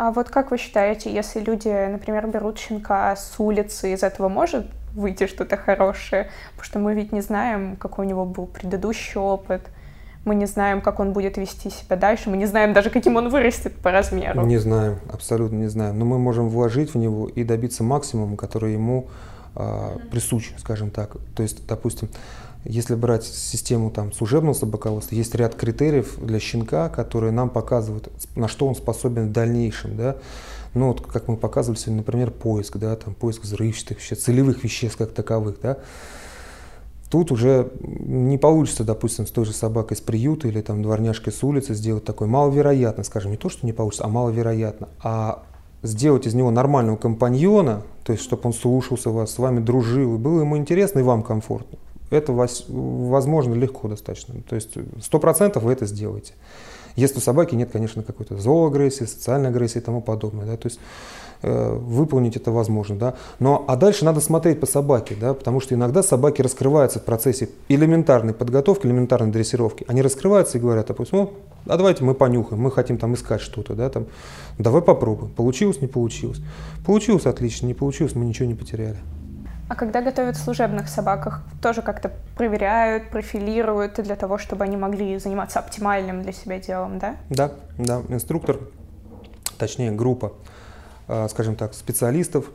А 0.00 0.12
вот 0.12 0.30
как 0.30 0.50
вы 0.50 0.56
считаете, 0.56 1.12
если 1.12 1.40
люди, 1.40 1.68
например, 1.68 2.26
берут 2.26 2.58
щенка 2.58 3.14
с 3.14 3.38
улицы, 3.38 3.92
из 3.92 4.02
этого 4.02 4.30
может 4.30 4.64
выйти 4.94 5.26
что-то 5.26 5.58
хорошее? 5.58 6.30
Потому 6.52 6.64
что 6.64 6.78
мы 6.78 6.94
ведь 6.94 7.12
не 7.12 7.20
знаем, 7.20 7.76
какой 7.76 8.06
у 8.06 8.08
него 8.08 8.24
был 8.24 8.46
предыдущий 8.46 9.20
опыт– 9.20 9.60
мы 10.24 10.34
не 10.34 10.46
знаем, 10.46 10.82
как 10.82 11.00
он 11.00 11.12
будет 11.12 11.38
вести 11.38 11.70
себя 11.70 11.96
дальше, 11.96 12.28
мы 12.28 12.36
не 12.36 12.46
знаем 12.46 12.72
даже, 12.72 12.90
каким 12.90 13.16
он 13.16 13.30
вырастет 13.30 13.74
по 13.76 13.90
размеру. 13.90 14.44
Не 14.44 14.58
знаем, 14.58 14.98
абсолютно 15.10 15.56
не 15.56 15.68
знаем. 15.68 15.98
Но 15.98 16.04
мы 16.04 16.18
можем 16.18 16.50
вложить 16.50 16.92
в 16.92 16.98
него 16.98 17.26
и 17.26 17.42
добиться 17.42 17.84
максимума, 17.84 18.36
который 18.36 18.74
ему 18.74 19.08
э, 19.56 19.96
присущ, 20.10 20.50
скажем 20.58 20.90
так. 20.90 21.16
То 21.34 21.42
есть, 21.42 21.66
допустим, 21.66 22.10
если 22.64 22.94
брать 22.94 23.24
систему 23.24 23.90
там, 23.90 24.12
служебного 24.12 24.54
собаководства, 24.54 25.14
есть 25.14 25.34
ряд 25.34 25.54
критериев 25.54 26.18
для 26.20 26.38
щенка, 26.38 26.88
которые 26.88 27.32
нам 27.32 27.48
показывают, 27.48 28.10
на 28.36 28.48
что 28.48 28.66
он 28.66 28.74
способен 28.74 29.28
в 29.28 29.32
дальнейшем. 29.32 29.96
Да? 29.96 30.16
Ну, 30.74 30.88
вот, 30.88 31.00
как 31.00 31.28
мы 31.28 31.36
показывали 31.36 31.78
сегодня, 31.78 31.98
например, 31.98 32.30
поиск, 32.30 32.76
да, 32.76 32.94
там, 32.96 33.14
поиск 33.14 33.42
взрывчатых 33.42 33.98
веществ, 33.98 34.24
целевых 34.24 34.62
веществ 34.62 34.98
как 34.98 35.12
таковых. 35.12 35.58
Да? 35.62 35.78
Тут 37.10 37.32
уже 37.32 37.72
не 37.80 38.38
получится, 38.38 38.84
допустим, 38.84 39.26
с 39.26 39.30
той 39.30 39.44
же 39.44 39.52
собакой 39.52 39.96
с 39.96 40.00
приюта 40.00 40.46
или 40.46 40.60
там 40.60 40.82
дворняжкой 40.82 41.32
с 41.32 41.42
улицы 41.42 41.74
сделать 41.74 42.04
такой 42.04 42.28
маловероятно, 42.28 43.02
скажем, 43.02 43.32
не 43.32 43.36
то, 43.36 43.48
что 43.48 43.66
не 43.66 43.72
получится, 43.72 44.04
а 44.04 44.08
маловероятно, 44.08 44.88
а 45.02 45.42
сделать 45.82 46.26
из 46.26 46.34
него 46.34 46.50
нормального 46.50 46.96
компаньона, 46.96 47.82
то 48.04 48.12
есть 48.12 48.22
чтобы 48.22 48.42
он 48.44 48.52
слушался 48.52 49.10
вас, 49.10 49.32
с 49.32 49.38
вами 49.38 49.60
дружил, 49.60 50.14
и 50.14 50.18
было 50.18 50.40
ему 50.40 50.56
интересно 50.56 51.00
и 51.00 51.02
вам 51.02 51.22
комфортно. 51.24 51.78
Это 52.10 52.32
возможно 52.32 53.54
легко 53.54 53.88
достаточно. 53.88 54.34
То 54.48 54.56
есть 54.56 54.74
сто 55.00 55.18
процентов 55.18 55.62
вы 55.62 55.72
это 55.72 55.86
сделаете. 55.86 56.34
Если 56.96 57.18
у 57.18 57.20
собаки 57.20 57.54
нет, 57.54 57.70
конечно, 57.70 58.02
какой-то 58.02 58.36
зооагрессии, 58.36 59.04
социальной 59.04 59.50
агрессии 59.50 59.78
и 59.78 59.80
тому 59.82 60.02
подобное. 60.02 60.44
Да? 60.44 60.56
То 60.56 60.66
есть 60.66 60.80
Э, 61.42 61.72
выполнить 61.74 62.36
это 62.36 62.50
возможно. 62.50 62.96
Да? 62.96 63.14
Но, 63.38 63.64
а 63.66 63.76
дальше 63.76 64.04
надо 64.04 64.20
смотреть 64.20 64.60
по 64.60 64.66
собаке, 64.66 65.16
да? 65.18 65.32
потому 65.32 65.60
что 65.60 65.74
иногда 65.74 66.02
собаки 66.02 66.42
раскрываются 66.42 66.98
в 66.98 67.04
процессе 67.04 67.48
элементарной 67.68 68.34
подготовки, 68.34 68.86
элементарной 68.86 69.32
дрессировки. 69.32 69.86
Они 69.88 70.02
раскрываются 70.02 70.58
и 70.58 70.60
говорят, 70.60 70.88
допустим, 70.88 71.18
ну, 71.18 71.32
а 71.66 71.78
давайте 71.78 72.04
мы 72.04 72.14
понюхаем, 72.14 72.60
мы 72.60 72.70
хотим 72.70 72.98
там 72.98 73.14
искать 73.14 73.40
что-то, 73.40 73.74
да, 73.74 73.88
там, 73.88 74.06
давай 74.58 74.82
попробуем. 74.82 75.32
Получилось, 75.32 75.80
не 75.80 75.86
получилось. 75.86 76.42
Получилось 76.84 77.24
отлично, 77.24 77.66
не 77.66 77.74
получилось, 77.74 78.14
мы 78.14 78.26
ничего 78.26 78.46
не 78.46 78.54
потеряли. 78.54 78.98
А 79.70 79.76
когда 79.76 80.02
готовят 80.02 80.36
служебных 80.36 80.88
собаках, 80.88 81.44
тоже 81.62 81.80
как-то 81.80 82.10
проверяют, 82.36 83.08
профилируют 83.10 84.02
для 84.02 84.16
того, 84.16 84.36
чтобы 84.36 84.64
они 84.64 84.76
могли 84.76 85.16
заниматься 85.20 85.60
оптимальным 85.60 86.22
для 86.24 86.32
себя 86.32 86.58
делом, 86.58 86.98
да? 86.98 87.14
Да, 87.28 87.52
да. 87.78 88.02
Инструктор, 88.08 88.58
точнее 89.58 89.92
группа 89.92 90.32
а, 91.06 91.28
скажем 91.28 91.54
так, 91.54 91.74
специалистов, 91.74 92.50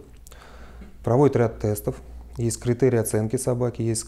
проводит 1.05 1.37
ряд 1.37 1.59
тестов, 1.59 1.95
есть 2.35 2.59
критерии 2.59 2.99
оценки 2.99 3.37
собаки, 3.37 3.81
есть, 3.81 4.07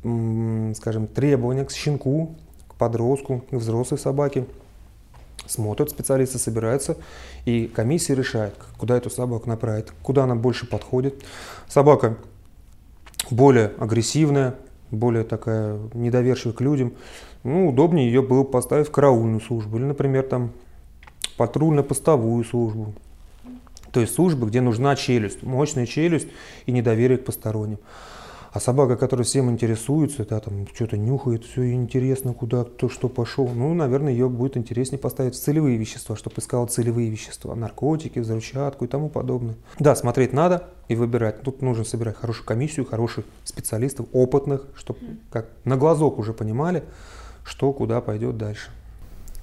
скажем, 0.00 1.06
требования 1.06 1.64
к 1.64 1.70
щенку, 1.70 2.34
к 2.66 2.74
подростку, 2.74 3.44
к 3.50 3.52
взрослой 3.52 3.98
собаке. 3.98 4.46
Смотрят 5.46 5.90
специалисты, 5.90 6.38
собираются, 6.38 6.96
и 7.44 7.66
комиссия 7.66 8.14
решает, 8.14 8.54
куда 8.78 8.96
эту 8.96 9.10
собаку 9.10 9.48
направить, 9.48 9.86
куда 10.02 10.24
она 10.24 10.36
больше 10.36 10.66
подходит. 10.66 11.22
Собака 11.68 12.16
более 13.30 13.72
агрессивная, 13.78 14.54
более 14.90 15.24
такая 15.24 15.78
недоверчивая 15.94 16.54
к 16.54 16.60
людям, 16.60 16.92
ну, 17.42 17.68
удобнее 17.68 18.06
ее 18.06 18.22
было 18.22 18.44
поставить 18.44 18.88
в 18.88 18.90
караульную 18.90 19.40
службу 19.40 19.76
или, 19.78 19.84
например, 19.84 20.24
там 20.24 20.52
патрульно-постовую 21.36 22.44
службу. 22.44 22.92
То 23.92 24.00
есть 24.00 24.14
службы, 24.14 24.46
где 24.46 24.60
нужна 24.60 24.94
челюсть, 24.94 25.42
мощная 25.42 25.86
челюсть 25.86 26.28
и 26.66 26.72
недоверие 26.72 27.18
к 27.18 27.24
посторонним. 27.24 27.78
А 28.52 28.58
собака, 28.58 28.96
которая 28.96 29.24
всем 29.24 29.48
интересуется, 29.48 30.24
да, 30.24 30.40
там 30.40 30.66
что-то 30.74 30.96
нюхает, 30.96 31.44
все 31.44 31.72
интересно, 31.72 32.34
куда 32.34 32.64
кто 32.64 32.88
что 32.88 33.08
пошел, 33.08 33.48
ну, 33.48 33.72
наверное, 33.74 34.12
ее 34.12 34.28
будет 34.28 34.56
интереснее 34.56 34.98
поставить 34.98 35.36
в 35.36 35.40
целевые 35.40 35.76
вещества, 35.76 36.16
чтобы 36.16 36.36
искала 36.38 36.66
целевые 36.66 37.10
вещества, 37.10 37.54
наркотики, 37.54 38.18
взрывчатку 38.18 38.86
и 38.86 38.88
тому 38.88 39.08
подобное. 39.08 39.54
Да, 39.78 39.94
смотреть 39.94 40.32
надо 40.32 40.64
и 40.88 40.96
выбирать. 40.96 41.42
Тут 41.42 41.62
нужно 41.62 41.84
собирать 41.84 42.16
хорошую 42.16 42.44
комиссию, 42.44 42.86
хороших 42.86 43.24
специалистов, 43.44 44.06
опытных, 44.12 44.66
чтобы 44.74 44.98
как 45.30 45.46
на 45.64 45.76
глазок 45.76 46.18
уже 46.18 46.32
понимали, 46.32 46.82
что 47.44 47.72
куда 47.72 48.00
пойдет 48.00 48.36
дальше. 48.36 48.70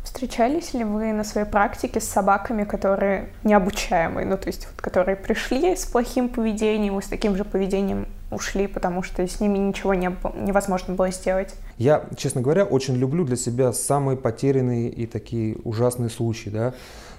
Встречались 0.03 0.73
ли 0.73 0.83
вы 0.83 1.13
на 1.13 1.23
своей 1.23 1.47
практике 1.47 2.01
с 2.01 2.05
собаками, 2.05 2.65
которые 2.65 3.29
необучаемые, 3.43 4.25
ну 4.25 4.37
то 4.37 4.47
есть 4.47 4.67
вот, 4.67 4.81
которые 4.81 5.15
пришли 5.15 5.75
с 5.75 5.85
плохим 5.85 6.29
поведением 6.29 6.97
и 6.99 7.01
с 7.01 7.07
таким 7.07 7.35
же 7.35 7.43
поведением 7.43 8.07
ушли, 8.31 8.67
потому 8.67 9.03
что 9.03 9.25
с 9.25 9.39
ними 9.39 9.57
ничего 9.57 9.93
не, 9.93 10.15
невозможно 10.35 10.93
было 10.93 11.11
сделать? 11.11 11.55
Я, 11.77 12.05
честно 12.17 12.41
говоря, 12.41 12.65
очень 12.65 12.95
люблю 12.95 13.23
для 13.23 13.37
себя 13.37 13.73
самые 13.73 14.17
потерянные 14.17 14.89
и 14.89 15.05
такие 15.05 15.57
ужасные 15.63 16.09
случаи, 16.09 16.49
да. 16.49 16.73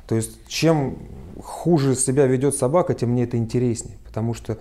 То 0.06 0.14
есть 0.14 0.46
чем 0.48 0.98
хуже 1.42 1.94
себя 1.94 2.26
ведет 2.26 2.54
собака, 2.54 2.94
тем 2.94 3.10
мне 3.10 3.24
это 3.24 3.36
интереснее, 3.36 3.98
потому 4.06 4.34
что 4.34 4.58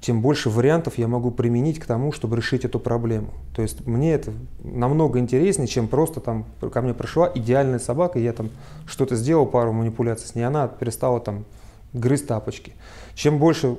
тем 0.00 0.20
больше 0.20 0.50
вариантов 0.50 0.98
я 0.98 1.08
могу 1.08 1.30
применить 1.30 1.78
к 1.78 1.86
тому, 1.86 2.12
чтобы 2.12 2.36
решить 2.36 2.64
эту 2.64 2.78
проблему. 2.78 3.30
То 3.56 3.62
есть 3.62 3.86
мне 3.86 4.12
это 4.12 4.32
намного 4.62 5.18
интереснее, 5.18 5.66
чем 5.66 5.88
просто 5.88 6.20
там 6.20 6.44
ко 6.72 6.82
мне 6.82 6.92
пришла 6.92 7.30
идеальная 7.34 7.78
собака, 7.78 8.18
и 8.18 8.22
я 8.22 8.34
там 8.34 8.50
что-то 8.86 9.16
сделал, 9.16 9.46
пару 9.46 9.72
манипуляций 9.72 10.28
с 10.28 10.34
ней, 10.34 10.42
она 10.42 10.68
перестала 10.68 11.20
там 11.20 11.46
грызть 11.94 12.26
тапочки. 12.26 12.74
Чем 13.14 13.38
больше 13.38 13.78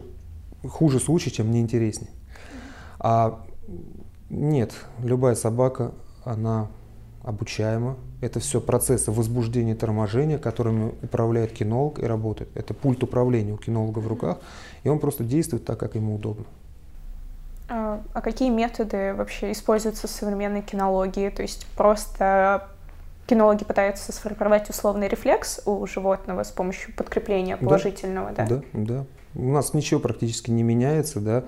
хуже 0.69 0.99
случай, 0.99 1.31
тем 1.31 1.47
мне 1.47 1.61
интереснее. 1.61 2.11
А 2.99 3.41
нет, 4.29 4.73
любая 5.03 5.35
собака, 5.35 5.91
она 6.23 6.67
обучаема. 7.23 7.97
Это 8.21 8.39
все 8.39 8.61
процессы 8.61 9.11
возбуждения 9.11 9.73
и 9.73 9.75
торможения, 9.75 10.37
которыми 10.37 10.93
управляет 11.03 11.51
кинолог 11.51 11.99
и 11.99 12.05
работает. 12.05 12.49
Это 12.55 12.73
пульт 12.73 13.03
управления 13.03 13.53
у 13.53 13.57
кинолога 13.57 13.99
в 13.99 14.07
руках, 14.07 14.39
и 14.83 14.89
он 14.89 14.99
просто 14.99 15.23
действует 15.23 15.65
так, 15.65 15.79
как 15.79 15.95
ему 15.95 16.15
удобно. 16.15 16.45
А, 17.67 18.01
а 18.13 18.21
какие 18.21 18.49
методы 18.49 19.13
вообще 19.15 19.51
используются 19.51 20.07
в 20.07 20.11
современной 20.11 20.61
кинологии? 20.61 21.29
То 21.29 21.41
есть 21.41 21.65
просто 21.75 22.67
кинологи 23.25 23.63
пытаются 23.63 24.11
сформировать 24.11 24.69
условный 24.69 25.07
рефлекс 25.07 25.61
у 25.65 25.85
животного 25.87 26.43
с 26.43 26.51
помощью 26.51 26.93
подкрепления 26.95 27.57
положительного, 27.57 28.31
да? 28.31 28.45
Да, 28.45 28.55
да. 28.55 28.63
да. 28.73 29.05
У 29.35 29.51
нас 29.51 29.73
ничего 29.73 29.99
практически 29.99 30.51
не 30.51 30.63
меняется, 30.63 31.19
да. 31.19 31.43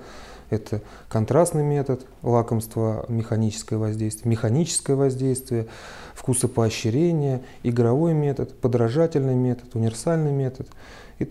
Это 0.50 0.80
контрастный 1.08 1.62
метод, 1.62 2.06
лакомство, 2.22 3.04
механическое 3.08 3.76
воздействие, 3.76 4.30
механическое 4.30 4.94
воздействие, 4.94 5.66
вкусопоощрение, 6.14 7.42
игровой 7.62 8.14
метод, 8.14 8.58
подражательный 8.58 9.34
метод, 9.34 9.74
универсальный 9.74 10.32
метод, 10.32 10.66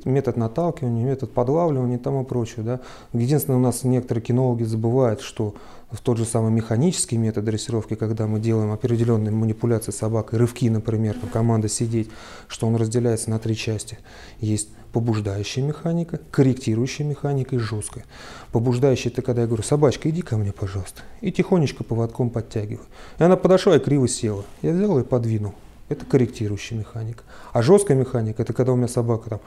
метод 0.05 0.37
наталкивания, 0.37 1.05
метод 1.05 1.31
подлавливания 1.33 1.97
и 1.97 1.99
тому 1.99 2.25
прочее. 2.25 2.63
Да. 2.65 2.79
Единственное, 3.13 3.57
у 3.57 3.61
нас 3.61 3.83
некоторые 3.83 4.23
кинологи 4.23 4.63
забывают, 4.63 5.21
что 5.21 5.55
в 5.91 6.01
тот 6.01 6.17
же 6.17 6.25
самый 6.25 6.51
механический 6.51 7.17
метод 7.17 7.45
дрессировки, 7.45 7.95
когда 7.95 8.27
мы 8.27 8.39
делаем 8.39 8.71
определенные 8.71 9.31
манипуляции 9.31 9.91
собакой, 9.91 10.37
рывки, 10.37 10.69
например, 10.69 11.15
команда 11.31 11.69
сидеть, 11.69 12.09
что 12.49 12.67
он 12.67 12.75
разделяется 12.75 13.29
на 13.29 13.39
три 13.39 13.55
части. 13.55 13.97
Есть 14.39 14.69
побуждающая 14.91 15.63
механика, 15.63 16.19
корректирующая 16.31 17.05
механика 17.05 17.55
и 17.55 17.59
жесткая. 17.59 18.05
Побуждающая 18.51 19.11
это 19.11 19.21
когда 19.21 19.41
я 19.41 19.47
говорю, 19.47 19.63
собачка, 19.63 20.09
иди 20.09 20.21
ко 20.21 20.37
мне, 20.37 20.51
пожалуйста. 20.51 21.03
И 21.21 21.31
тихонечко 21.31 21.83
поводком 21.83 22.29
подтягиваю. 22.29 22.85
И 23.19 23.23
она 23.23 23.37
подошла 23.37 23.77
и 23.77 23.79
криво 23.79 24.07
села. 24.07 24.43
Я 24.61 24.73
взял 24.73 24.99
и 24.99 25.03
подвинул. 25.03 25.53
Это 25.87 26.05
корректирующая 26.05 26.77
механика. 26.77 27.23
А 27.53 27.61
жесткая 27.61 27.97
механика, 27.97 28.41
это 28.41 28.51
когда 28.51 28.73
у 28.73 28.75
меня 28.75 28.89
собака 28.89 29.29
там, 29.29 29.39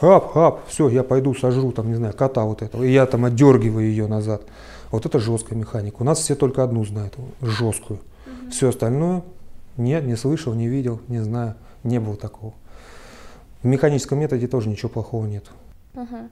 хап, 0.00 0.32
хап, 0.32 0.66
все, 0.68 0.88
я 0.88 1.02
пойду 1.02 1.34
сожру, 1.34 1.72
там, 1.72 1.88
не 1.88 1.94
знаю, 1.94 2.14
кота 2.14 2.44
вот 2.44 2.62
этого. 2.62 2.82
И 2.82 2.92
я 2.92 3.06
там 3.06 3.24
отдергиваю 3.24 3.86
ее 3.86 4.06
назад. 4.06 4.42
Вот 4.90 5.06
это 5.06 5.18
жесткая 5.18 5.58
механика. 5.58 5.96
У 6.00 6.04
нас 6.04 6.18
все 6.18 6.34
только 6.34 6.62
одну 6.62 6.84
знают, 6.84 7.14
жесткую. 7.40 8.00
Угу. 8.26 8.50
Все 8.50 8.68
остальное 8.68 9.22
нет, 9.78 10.04
не 10.04 10.16
слышал, 10.16 10.54
не 10.54 10.66
видел, 10.66 11.00
не 11.08 11.20
знаю, 11.20 11.54
не 11.84 12.00
было 12.00 12.16
такого. 12.16 12.52
В 13.62 13.66
механическом 13.66 14.18
методе 14.18 14.48
тоже 14.48 14.68
ничего 14.68 14.88
плохого 14.88 15.26
нет. 15.26 15.44
Угу. 15.94 16.28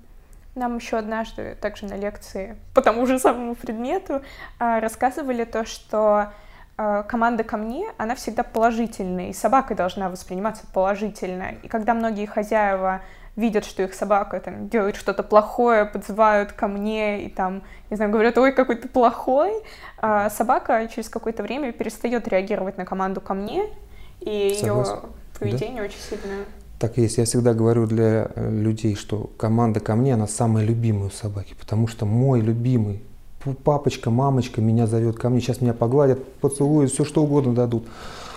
Нам 0.56 0.76
еще 0.76 0.96
однажды, 0.96 1.56
также 1.60 1.86
на 1.86 1.96
лекции 1.96 2.56
по 2.74 2.82
тому 2.82 3.06
же 3.06 3.18
самому 3.18 3.54
предмету, 3.54 4.22
а, 4.58 4.80
рассказывали 4.80 5.44
то, 5.44 5.66
что 5.66 6.32
э, 6.78 7.04
команда 7.06 7.44
ко 7.44 7.56
мне, 7.58 7.88
она 7.98 8.14
всегда 8.14 8.42
положительная, 8.42 9.28
и 9.28 9.32
собака 9.34 9.74
должна 9.74 10.08
восприниматься 10.08 10.64
положительно. 10.72 11.50
И 11.62 11.68
когда 11.68 11.94
многие 11.94 12.26
хозяева 12.26 13.02
видят, 13.36 13.64
что 13.64 13.82
их 13.82 13.94
собака 13.94 14.40
там 14.40 14.68
делает 14.68 14.96
что-то 14.96 15.22
плохое, 15.22 15.84
подзывают 15.84 16.52
ко 16.52 16.66
мне 16.66 17.26
и 17.26 17.28
там, 17.28 17.62
не 17.90 17.96
знаю, 17.96 18.10
говорят, 18.10 18.36
ой, 18.38 18.52
какой 18.52 18.76
ты 18.76 18.88
плохой, 18.88 19.52
а 19.98 20.30
собака 20.30 20.88
через 20.92 21.08
какое-то 21.08 21.42
время 21.42 21.72
перестает 21.72 22.26
реагировать 22.28 22.78
на 22.78 22.84
команду 22.84 23.20
ко 23.20 23.34
мне, 23.34 23.66
и 24.20 24.56
Согласен. 24.58 24.94
ее 24.94 25.00
поведение 25.38 25.82
да? 25.82 25.84
очень 25.84 26.00
сильно 26.00 26.44
так 26.78 26.98
есть. 26.98 27.16
Я 27.16 27.24
всегда 27.24 27.54
говорю 27.54 27.86
для 27.86 28.30
э, 28.34 28.50
людей, 28.50 28.96
что 28.96 29.30
команда 29.38 29.80
ко 29.80 29.94
мне, 29.96 30.14
она 30.14 30.26
самая 30.26 30.64
любимая 30.64 31.08
у 31.08 31.10
собаки, 31.10 31.54
потому 31.58 31.88
что 31.88 32.04
мой 32.04 32.40
любимый 32.40 33.02
папочка, 33.64 34.10
мамочка 34.10 34.60
меня 34.60 34.86
зовет 34.86 35.16
ко 35.16 35.28
мне, 35.28 35.40
сейчас 35.40 35.60
меня 35.60 35.72
погладят, 35.72 36.26
поцелуют, 36.40 36.92
все 36.92 37.04
что 37.04 37.22
угодно 37.22 37.54
дадут. 37.54 37.86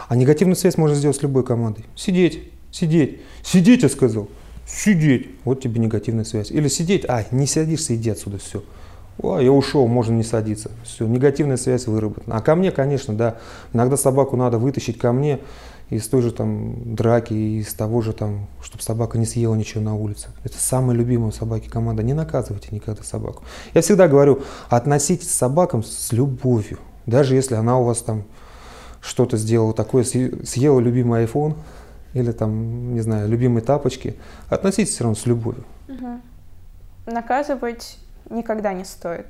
А 0.08 0.16
негативную 0.16 0.56
связь 0.56 0.78
можно 0.78 0.96
сделать 0.96 1.18
с 1.18 1.22
любой 1.22 1.44
командой. 1.44 1.86
Сидеть, 1.96 2.52
сидеть, 2.72 3.22
сидеть, 3.44 3.84
я 3.84 3.90
сказал, 3.90 4.28
сидеть. 4.70 5.30
Вот 5.44 5.62
тебе 5.62 5.80
негативная 5.80 6.26
связь. 6.26 6.52
Или 6.52 6.68
сидеть, 6.68 7.06
а, 7.08 7.26
не 7.32 7.48
садишься, 7.48 7.96
иди 7.96 8.10
отсюда, 8.10 8.38
все. 8.38 8.64
О, 9.22 9.40
я 9.40 9.52
ушел, 9.52 9.88
можно 9.88 10.14
не 10.14 10.24
садиться. 10.24 10.72
Все, 10.84 11.06
негативная 11.06 11.58
связь 11.58 11.88
выработана. 11.88 12.38
А 12.38 12.42
ко 12.42 12.56
мне, 12.56 12.72
конечно, 12.72 13.14
да, 13.14 13.38
иногда 13.74 13.98
собаку 13.98 14.38
надо 14.38 14.58
вытащить 14.58 14.98
ко 14.98 15.12
мне, 15.12 15.40
из 15.90 16.08
той 16.08 16.22
же 16.22 16.32
там 16.32 16.96
драки, 16.96 17.34
из 17.34 17.74
того 17.74 18.02
же 18.02 18.14
там, 18.14 18.48
чтобы 18.62 18.84
собака 18.84 19.18
не 19.18 19.26
съела 19.26 19.56
ничего 19.56 19.82
на 19.82 19.96
улице. 19.96 20.28
Это 20.44 20.58
самая 20.58 20.96
любимая 20.96 21.32
собаки 21.32 21.68
команда. 21.68 22.04
Не 22.04 22.14
наказывайте 22.14 22.70
никогда 22.72 23.04
собаку. 23.04 23.44
Я 23.74 23.82
всегда 23.82 24.08
говорю, 24.08 24.44
относитесь 24.70 25.28
к 25.28 25.32
собакам 25.32 25.84
с 25.84 26.12
любовью. 26.12 26.78
Даже 27.08 27.36
если 27.36 27.56
она 27.56 27.80
у 27.80 27.84
вас 27.84 28.04
там 28.04 28.24
что-то 29.02 29.36
сделала 29.38 29.74
такое, 29.74 30.04
съела 30.04 30.80
любимый 30.80 31.26
iPhone 31.26 31.56
или 32.14 32.32
там, 32.32 32.94
не 32.94 33.02
знаю, 33.02 33.30
любимые 33.30 33.64
тапочки, 33.64 34.16
относитесь 34.50 34.94
все 34.94 35.04
равно 35.04 35.16
с 35.16 35.26
любовью. 35.26 35.64
Угу. 35.88 37.14
Наказывать 37.14 37.98
никогда 38.30 38.74
не 38.74 38.86
стоит. 38.86 39.28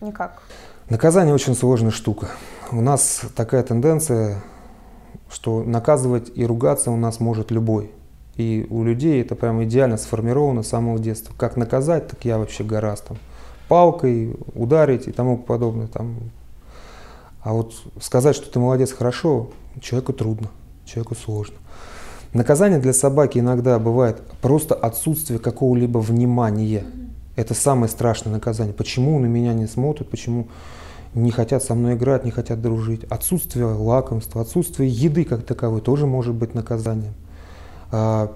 Никак. 0.00 0.42
Наказание 0.88 1.34
очень 1.34 1.54
сложная 1.54 1.90
штука. 1.90 2.28
У 2.72 2.80
нас 2.80 3.22
такая 3.36 3.62
тенденция 3.62 4.42
что 5.30 5.62
наказывать 5.62 6.30
и 6.34 6.44
ругаться 6.44 6.90
у 6.90 6.96
нас 6.96 7.20
может 7.20 7.50
любой. 7.50 7.90
И 8.36 8.66
у 8.70 8.82
людей 8.82 9.20
это 9.22 9.34
прям 9.34 9.62
идеально 9.64 9.96
сформировано 9.96 10.62
с 10.62 10.68
самого 10.68 10.98
детства. 10.98 11.34
Как 11.36 11.56
наказать, 11.56 12.08
так 12.08 12.24
я 12.24 12.38
вообще 12.38 12.64
гораздо. 12.64 13.08
Там, 13.08 13.18
палкой 13.68 14.36
ударить 14.54 15.06
и 15.08 15.12
тому 15.12 15.38
подобное. 15.38 15.86
Там. 15.86 16.16
А 17.42 17.52
вот 17.52 17.74
сказать, 18.00 18.34
что 18.34 18.50
ты 18.50 18.58
молодец, 18.58 18.92
хорошо, 18.92 19.50
человеку 19.80 20.12
трудно, 20.12 20.48
человеку 20.84 21.14
сложно. 21.14 21.56
Наказание 22.32 22.78
для 22.78 22.92
собаки 22.92 23.38
иногда 23.38 23.78
бывает 23.78 24.22
просто 24.40 24.74
отсутствие 24.74 25.40
какого-либо 25.40 25.98
внимания. 25.98 26.84
Это 27.34 27.54
самое 27.54 27.88
страшное 27.88 28.32
наказание. 28.32 28.72
Почему 28.72 29.18
на 29.18 29.26
меня 29.26 29.52
не 29.52 29.66
смотрят, 29.66 30.08
почему 30.08 30.46
не 31.14 31.32
хотят 31.32 31.64
со 31.64 31.74
мной 31.74 31.94
играть, 31.94 32.24
не 32.24 32.30
хотят 32.30 32.62
дружить. 32.62 33.02
Отсутствие 33.04 33.66
лакомства, 33.66 34.42
отсутствие 34.42 34.88
еды 34.88 35.24
как 35.24 35.44
таковой 35.44 35.80
тоже 35.80 36.06
может 36.06 36.34
быть 36.34 36.54
наказанием. 36.54 37.14
А, 37.90 38.32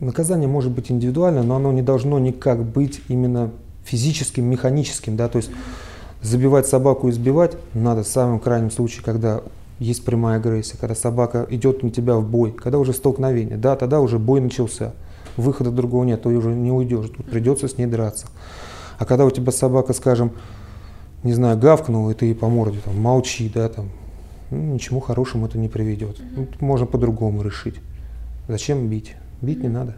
наказание 0.00 0.48
может 0.48 0.72
быть 0.72 0.90
индивидуальным, 0.90 1.48
но 1.48 1.56
оно 1.56 1.70
не 1.72 1.82
должно 1.82 2.18
никак 2.18 2.64
быть 2.64 3.02
именно 3.08 3.50
физическим, 3.84 4.46
механическим. 4.46 5.16
Да? 5.16 5.28
То 5.28 5.36
есть 5.36 5.50
забивать 6.22 6.66
собаку 6.66 7.08
и 7.08 7.10
избивать 7.10 7.56
надо 7.74 8.04
в 8.04 8.08
самом 8.08 8.40
крайнем 8.40 8.70
случае, 8.70 9.04
когда 9.04 9.42
есть 9.78 10.04
прямая 10.04 10.38
агрессия, 10.38 10.76
когда 10.78 10.94
собака 10.94 11.46
идет 11.50 11.82
на 11.82 11.90
тебя 11.90 12.16
в 12.16 12.28
бой, 12.28 12.52
когда 12.52 12.78
уже 12.78 12.92
столкновение. 12.92 13.56
Да, 13.56 13.76
тогда 13.76 14.00
уже 14.00 14.18
бой 14.18 14.40
начался. 14.40 14.92
Выхода 15.36 15.70
другого 15.70 16.04
нет, 16.04 16.22
то 16.22 16.30
уже 16.30 16.50
не 16.50 16.72
уйдешь, 16.72 17.10
тут 17.10 17.26
придется 17.30 17.68
с 17.68 17.78
ней 17.78 17.86
драться. 17.86 18.26
А 18.98 19.04
когда 19.04 19.24
у 19.24 19.30
тебя 19.30 19.52
собака, 19.52 19.92
скажем, 19.92 20.32
не 21.22 21.32
знаю, 21.32 21.58
гавкнул, 21.58 22.10
и 22.10 22.14
ты 22.14 22.34
по 22.34 22.48
морде 22.48 22.78
там 22.84 23.00
молчи, 23.00 23.50
да, 23.52 23.68
там, 23.68 23.90
ну, 24.50 24.74
ничему 24.74 25.00
хорошему 25.00 25.46
это 25.46 25.58
не 25.58 25.68
приведет. 25.68 26.16
Ну, 26.36 26.48
можно 26.60 26.86
по-другому 26.86 27.42
решить. 27.42 27.76
Зачем 28.48 28.88
бить? 28.88 29.14
Бить 29.40 29.62
не 29.62 29.68
надо. 29.68 29.96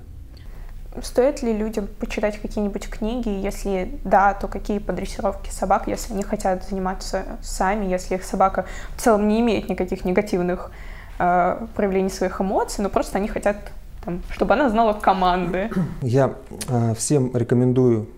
Стоит 1.03 1.43
ли 1.43 1.53
людям 1.53 1.87
почитать 2.01 2.41
какие-нибудь 2.41 2.89
книги? 2.89 3.29
Если 3.29 4.01
да, 4.03 4.35
то 4.35 4.49
какие 4.49 4.81
по 4.81 4.93
дрессировке 4.93 5.53
собак, 5.53 5.87
если 5.87 6.13
они 6.13 6.25
хотят 6.25 6.69
заниматься 6.69 7.25
сами, 7.43 7.87
если 7.87 8.17
их 8.17 8.25
собака 8.25 8.67
в 8.97 9.01
целом 9.01 9.29
не 9.29 9.41
имеет 9.41 9.69
никаких 9.69 10.05
негативных 10.05 10.73
э, 11.21 11.67
проявлений 11.77 12.11
своих 12.11 12.41
эмоций, 12.41 12.83
но 12.83 12.91
просто 12.91 13.19
они 13.19 13.29
хотят, 13.29 13.57
там, 14.05 14.21
чтобы 14.31 14.55
она 14.55 14.69
знала 14.69 14.93
команды. 14.93 15.71
Я 16.03 16.35
э, 16.69 16.95
всем 16.97 17.37
рекомендую 17.37 18.09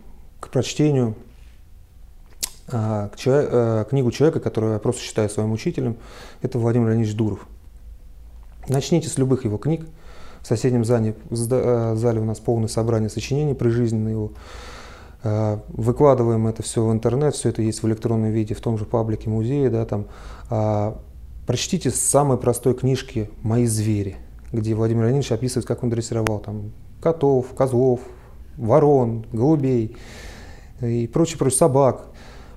к 0.41 0.49
прочтению 0.49 1.15
а, 2.69 3.11
э, 3.25 3.85
книгу 3.89 4.11
человека, 4.11 4.41
которого 4.41 4.73
я 4.73 4.79
просто 4.79 5.03
считаю 5.03 5.29
своим 5.29 5.53
учителем, 5.53 5.97
это 6.41 6.59
Владимир 6.59 6.89
Леонидович 6.89 7.15
Дуров. 7.15 7.47
Начните 8.69 9.09
с 9.09 9.19
любых 9.19 9.45
его 9.45 9.59
книг. 9.59 9.87
В 10.43 10.47
соседнем 10.47 10.85
зале, 10.85 11.15
э, 11.31 11.95
зале 11.97 12.21
у 12.21 12.25
нас 12.25 12.41
полное 12.41 12.69
собрание 12.69 13.09
сочинений 13.09 13.55
прижизненные 13.55 14.13
его. 14.13 14.33
Э, 15.23 15.59
выкладываем 15.69 16.49
это 16.49 16.63
все 16.63 16.85
в 16.85 16.93
интернет, 16.93 17.35
все 17.35 17.51
это 17.51 17.63
есть 17.63 17.83
в 17.83 17.87
электронном 17.87 18.31
виде 18.31 18.55
в 18.55 18.61
том 18.61 18.77
же 18.77 18.85
паблике 18.85 19.31
музея. 19.31 19.71
Да, 19.71 19.85
там. 19.87 20.07
А, 20.51 20.99
прочтите 21.47 21.91
самой 21.91 22.39
простой 22.39 22.75
книжки 22.75 23.31
«Мои 23.43 23.67
звери», 23.67 24.17
где 24.53 24.75
Владимир 24.75 25.05
Леонидович 25.05 25.33
описывает, 25.33 25.67
как 25.67 25.85
он 25.85 25.91
дрессировал 25.91 26.41
там, 26.41 26.73
котов, 27.01 27.55
козлов, 27.57 28.01
ворон, 28.57 29.27
голубей 29.33 29.97
и 30.81 31.07
прочее, 31.07 31.39
прочее, 31.39 31.59
собак. 31.59 32.07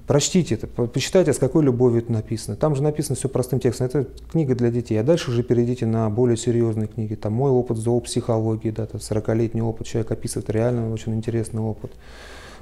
Прочтите 0.08 0.56
это, 0.56 0.68
почитайте, 0.68 1.34
с 1.34 1.40
какой 1.40 1.64
любовью 1.64 2.04
это 2.04 2.12
написано. 2.12 2.56
Там 2.56 2.76
же 2.76 2.84
написано 2.84 3.16
все 3.16 3.28
простым 3.28 3.60
текстом. 3.60 3.88
Это 3.88 4.08
книга 4.32 4.54
для 4.54 4.70
детей. 4.70 5.00
А 5.00 5.04
дальше 5.04 5.32
уже 5.32 5.42
перейдите 5.42 5.88
на 5.88 6.10
более 6.12 6.38
серьезные 6.38 6.88
книги. 6.88 7.16
Там 7.16 7.34
мой 7.34 7.50
опыт 7.50 7.78
зоопсихологии, 7.78 8.70
да, 8.70 8.84
40-летний 8.84 9.64
опыт. 9.64 9.88
Человек 9.88 10.12
описывает 10.12 10.50
реально 10.52 10.94
очень 10.94 11.16
интересный 11.16 11.62
опыт. 11.62 11.92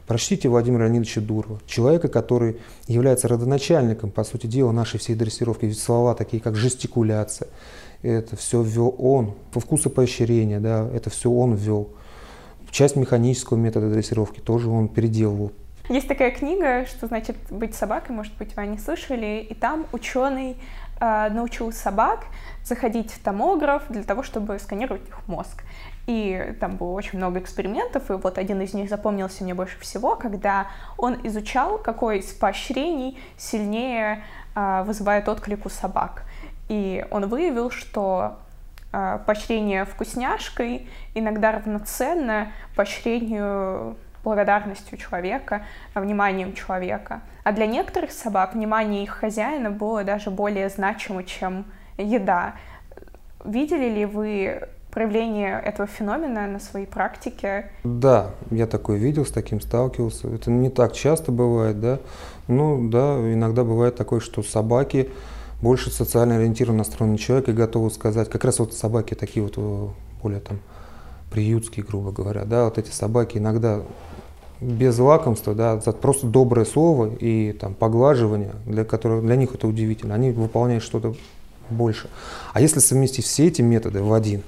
Прочтите 0.07 0.47
Владимира 0.47 0.85
Леонидовича 0.85 1.21
Дурова, 1.21 1.59
человека, 1.65 2.07
который 2.09 2.57
является 2.87 3.27
родоначальником, 3.29 4.11
по 4.11 4.23
сути 4.23 4.47
дела, 4.47 4.71
нашей 4.71 4.99
всей 4.99 5.15
дрессировки. 5.15 5.65
Ведь 5.65 5.79
слова 5.79 6.13
такие, 6.13 6.41
как 6.41 6.55
жестикуляция, 6.55 7.47
это 8.01 8.35
все 8.35 8.61
ввел 8.61 8.95
он. 8.97 9.33
По 9.53 9.59
вкусу 9.59 9.89
поощрения, 9.89 10.59
да, 10.59 10.89
это 10.93 11.09
все 11.09 11.29
он 11.29 11.55
ввел. 11.55 11.89
Часть 12.69 12.95
механического 12.95 13.57
метода 13.57 13.89
дрессировки 13.89 14.39
тоже 14.39 14.69
он 14.69 14.87
переделывал 14.87 15.51
есть 15.89 16.07
такая 16.07 16.31
книга, 16.31 16.85
что 16.85 17.07
значит 17.07 17.35
быть 17.49 17.75
собакой, 17.75 18.15
может 18.15 18.33
быть, 18.37 18.55
вы 18.55 18.67
не 18.67 18.77
слышали, 18.77 19.45
и 19.49 19.53
там 19.53 19.85
ученый 19.91 20.55
э, 20.99 21.29
научил 21.29 21.73
собак 21.73 22.25
заходить 22.63 23.11
в 23.11 23.21
томограф 23.21 23.83
для 23.89 24.03
того, 24.03 24.23
чтобы 24.23 24.57
сканировать 24.59 25.05
их 25.07 25.27
мозг. 25.27 25.63
И 26.07 26.55
там 26.59 26.77
было 26.77 26.91
очень 26.91 27.17
много 27.17 27.39
экспериментов, 27.39 28.09
и 28.09 28.13
вот 28.13 28.37
один 28.37 28.61
из 28.61 28.73
них 28.73 28.89
запомнился 28.89 29.43
мне 29.43 29.53
больше 29.53 29.77
всего, 29.79 30.15
когда 30.15 30.67
он 30.97 31.19
изучал, 31.23 31.77
какой 31.77 32.19
из 32.19 32.31
поощрений 32.31 33.19
сильнее 33.37 34.23
э, 34.55 34.83
вызывает 34.85 35.27
отклик 35.27 35.65
у 35.65 35.69
собак. 35.69 36.23
И 36.69 37.05
он 37.11 37.27
выявил, 37.27 37.71
что 37.71 38.39
э, 38.93 39.19
поощрение 39.25 39.83
вкусняшкой 39.83 40.87
иногда 41.13 41.51
равноценно 41.51 42.53
поощрению 42.75 43.97
благодарностью 44.23 44.97
человека, 44.97 45.65
вниманием 45.93 46.53
человека. 46.53 47.21
А 47.43 47.51
для 47.51 47.67
некоторых 47.67 48.11
собак 48.11 48.53
внимание 48.53 49.03
их 49.03 49.11
хозяина 49.11 49.69
было 49.69 50.03
даже 50.03 50.31
более 50.31 50.69
значимо, 50.69 51.23
чем 51.23 51.65
еда. 51.97 52.53
Видели 53.43 53.89
ли 53.89 54.05
вы 54.05 54.67
проявление 54.93 55.59
этого 55.59 55.87
феномена 55.87 56.47
на 56.47 56.59
своей 56.59 56.85
практике? 56.85 57.71
Да, 57.83 58.31
я 58.51 58.67
такое 58.67 58.97
видел, 58.97 59.25
с 59.25 59.31
таким 59.31 59.59
сталкивался. 59.59 60.29
Это 60.29 60.51
не 60.51 60.69
так 60.69 60.93
часто 60.93 61.31
бывает, 61.31 61.79
да. 61.81 61.99
Ну 62.47 62.89
да, 62.89 63.17
иногда 63.33 63.63
бывает 63.63 63.95
такое, 63.95 64.19
что 64.19 64.43
собаки 64.43 65.09
больше 65.61 65.89
социально 65.89 66.35
ориентированно 66.35 66.79
настроенный 66.79 67.17
человек 67.17 67.49
и 67.49 67.53
готовы 67.53 67.89
сказать, 67.89 68.29
как 68.29 68.45
раз 68.45 68.59
вот 68.59 68.73
собаки 68.73 69.15
такие 69.15 69.43
вот 69.43 69.57
более 70.21 70.41
там 70.41 70.59
приютские, 71.31 71.85
грубо 71.85 72.11
говоря, 72.11 72.45
да, 72.45 72.65
вот 72.65 72.77
эти 72.77 72.91
собаки 72.91 73.37
иногда 73.37 73.81
без 74.61 74.97
лакомства, 74.97 75.53
да, 75.53 75.77
просто 75.77 76.27
доброе 76.27 76.65
слово 76.65 77.13
и 77.19 77.53
там, 77.53 77.73
поглаживание, 77.73 78.53
для, 78.65 78.85
которых, 78.85 79.25
для 79.25 79.35
них 79.35 79.53
это 79.53 79.67
удивительно, 79.67 80.15
они 80.15 80.31
выполняют 80.31 80.83
что-то 80.83 81.15
больше. 81.69 82.09
А 82.53 82.61
если 82.61 82.79
совместить 82.79 83.25
все 83.25 83.47
эти 83.47 83.61
методы 83.61 84.01
в 84.01 84.13
один, 84.13 84.41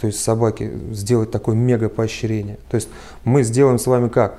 то 0.00 0.06
есть 0.06 0.20
собаки 0.22 0.70
сделать 0.92 1.30
такое 1.30 1.54
мега 1.54 1.88
поощрение, 1.88 2.58
то 2.70 2.76
есть 2.76 2.88
мы 3.24 3.42
сделаем 3.42 3.78
с 3.78 3.86
вами 3.86 4.08
как? 4.08 4.38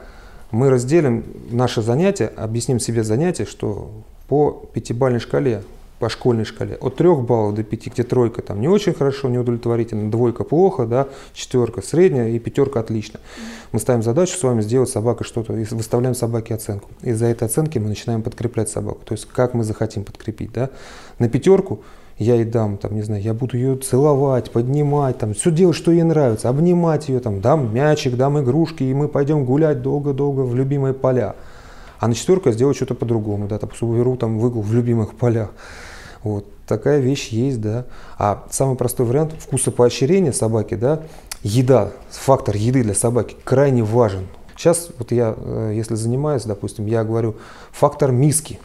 Мы 0.52 0.70
разделим 0.70 1.26
наше 1.50 1.82
занятие, 1.82 2.28
объясним 2.28 2.80
себе 2.80 3.04
занятие, 3.04 3.46
что 3.46 3.92
по 4.28 4.66
пятибалльной 4.74 5.20
шкале 5.20 5.64
по 6.00 6.10
школьной 6.10 6.46
шкале. 6.46 6.76
От 6.76 6.96
3 6.96 7.16
баллов 7.16 7.56
до 7.56 7.64
5, 7.64 7.88
где 7.88 8.04
тройка 8.04 8.42
там 8.42 8.60
не 8.60 8.68
очень 8.68 8.94
хорошо, 8.94 9.30
не 9.30 9.38
удовлетворительно, 9.38 10.12
двойка 10.12 10.44
плохо, 10.44 10.86
да, 10.86 11.08
четверка 11.34 11.82
средняя 11.82 12.30
и 12.30 12.40
пятерка 12.40 12.82
отлично. 12.82 13.20
Мы 13.72 13.80
ставим 13.80 14.04
задачу 14.04 14.38
с 14.38 14.44
вами 14.44 14.62
сделать 14.62 14.90
собака 14.90 15.24
что-то 15.24 15.54
и 15.54 15.64
выставляем 15.66 16.16
собаке 16.16 16.56
оценку. 16.56 16.90
И 17.02 17.14
за 17.14 17.28
этой 17.28 17.46
оценки 17.46 17.78
мы 17.80 17.88
начинаем 17.88 18.22
подкреплять 18.22 18.70
собаку. 18.70 19.00
То 19.06 19.14
есть 19.14 19.26
как 19.26 19.54
мы 19.54 19.64
захотим 19.64 20.04
подкрепить. 20.04 20.52
Да? 20.54 20.70
На 21.20 21.30
пятерку 21.30 21.82
я 22.18 22.36
ей 22.36 22.46
дам, 22.46 22.78
там, 22.78 22.96
не 22.96 23.02
знаю, 23.02 23.22
я 23.22 23.34
буду 23.34 23.58
ее 23.58 23.76
целовать, 23.76 24.52
поднимать, 24.52 25.18
там, 25.18 25.34
все 25.34 25.52
делать, 25.52 25.76
что 25.76 25.92
ей 25.92 26.04
нравится, 26.04 26.48
обнимать 26.48 27.10
ее, 27.10 27.20
там, 27.20 27.42
дам 27.42 27.74
мячик, 27.74 28.16
дам 28.16 28.40
игрушки, 28.40 28.84
и 28.84 28.94
мы 28.94 29.10
пойдем 29.10 29.44
гулять 29.44 29.82
долго-долго 29.82 30.42
в 30.42 30.56
любимые 30.56 30.94
поля. 30.94 31.36
А 32.00 32.08
на 32.08 32.14
четверку 32.14 32.50
я 32.50 32.54
сделаю 32.54 32.74
что-то 32.74 32.96
по-другому, 32.96 33.48
да, 33.48 33.58
там, 33.58 33.70
уберу 33.82 34.18
там 34.18 34.40
выгул 34.40 34.62
в 34.62 34.74
любимых 34.74 35.16
полях. 35.16 35.50
Вот 36.24 36.46
такая 36.66 37.00
вещь 37.00 37.30
есть, 37.30 37.62
да. 37.62 37.86
А 38.18 38.46
самый 38.50 38.76
простой 38.76 39.06
вариант 39.06 39.34
вкуса 39.38 39.72
поощрения 39.72 40.34
собаки, 40.34 40.76
да, 40.76 41.04
еда, 41.44 41.92
фактор 42.10 42.56
еды 42.56 42.84
для 42.84 42.94
собаки 42.96 43.36
крайне 43.44 43.84
важен. 43.84 44.28
Сейчас 44.58 44.90
вот 44.98 45.12
я, 45.12 45.36
э, 45.38 45.74
если 45.76 45.96
занимаюсь, 45.96 46.44
допустим, 46.44 46.86
я 46.86 47.04
говорю 47.04 47.36
фактор 47.72 48.12
миски. 48.12 48.60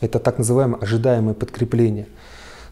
Это 0.00 0.18
так 0.18 0.38
называемое 0.38 0.80
ожидаемое 0.80 1.34
подкрепление. 1.34 2.06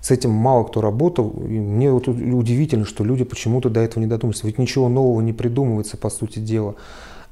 С 0.00 0.10
этим 0.10 0.30
мало 0.30 0.64
кто 0.64 0.80
работал. 0.80 1.30
И 1.46 1.58
мне 1.58 1.90
вот 1.90 2.06
удивительно, 2.08 2.84
что 2.84 3.04
люди 3.04 3.24
почему-то 3.24 3.70
до 3.70 3.80
этого 3.80 4.02
не 4.02 4.08
додумались. 4.08 4.42
Ведь 4.44 4.58
ничего 4.58 4.88
нового 4.88 5.20
не 5.20 5.32
придумывается, 5.32 5.96
по 5.96 6.10
сути 6.10 6.38
дела. 6.38 6.74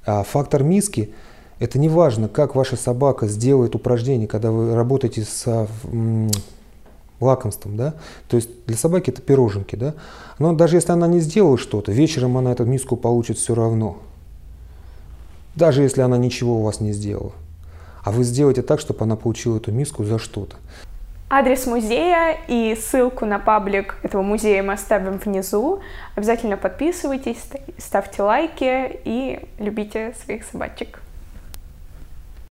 А 0.04 0.22
фактор 0.22 0.62
миски– 0.62 1.12
это 1.62 1.78
не 1.78 1.88
важно, 1.88 2.28
как 2.28 2.56
ваша 2.56 2.76
собака 2.76 3.28
сделает 3.28 3.76
упражнение, 3.76 4.26
когда 4.26 4.50
вы 4.50 4.74
работаете 4.74 5.22
с 5.22 5.68
лакомством, 7.20 7.76
да, 7.76 7.94
то 8.26 8.36
есть 8.36 8.66
для 8.66 8.76
собаки 8.76 9.10
это 9.10 9.22
пироженки, 9.22 9.76
да, 9.76 9.94
но 10.40 10.54
даже 10.54 10.74
если 10.76 10.90
она 10.90 11.06
не 11.06 11.20
сделала 11.20 11.56
что-то, 11.56 11.92
вечером 11.92 12.36
она 12.36 12.50
эту 12.50 12.64
миску 12.64 12.96
получит 12.96 13.38
все 13.38 13.54
равно, 13.54 13.98
даже 15.54 15.82
если 15.82 16.00
она 16.00 16.18
ничего 16.18 16.58
у 16.58 16.62
вас 16.62 16.80
не 16.80 16.90
сделала. 16.92 17.32
А 18.02 18.10
вы 18.10 18.24
сделаете 18.24 18.62
так, 18.62 18.80
чтобы 18.80 19.04
она 19.04 19.14
получила 19.14 19.58
эту 19.58 19.70
миску 19.70 20.02
за 20.02 20.18
что-то. 20.18 20.56
Адрес 21.30 21.66
музея 21.66 22.38
и 22.48 22.74
ссылку 22.74 23.24
на 23.24 23.38
паблик 23.38 23.98
этого 24.02 24.22
музея 24.22 24.64
мы 24.64 24.72
оставим 24.72 25.18
внизу. 25.18 25.78
Обязательно 26.16 26.56
подписывайтесь, 26.56 27.38
ставьте 27.78 28.22
лайки 28.22 28.98
и 29.04 29.48
любите 29.60 30.14
своих 30.24 30.42
собачек. 30.44 31.01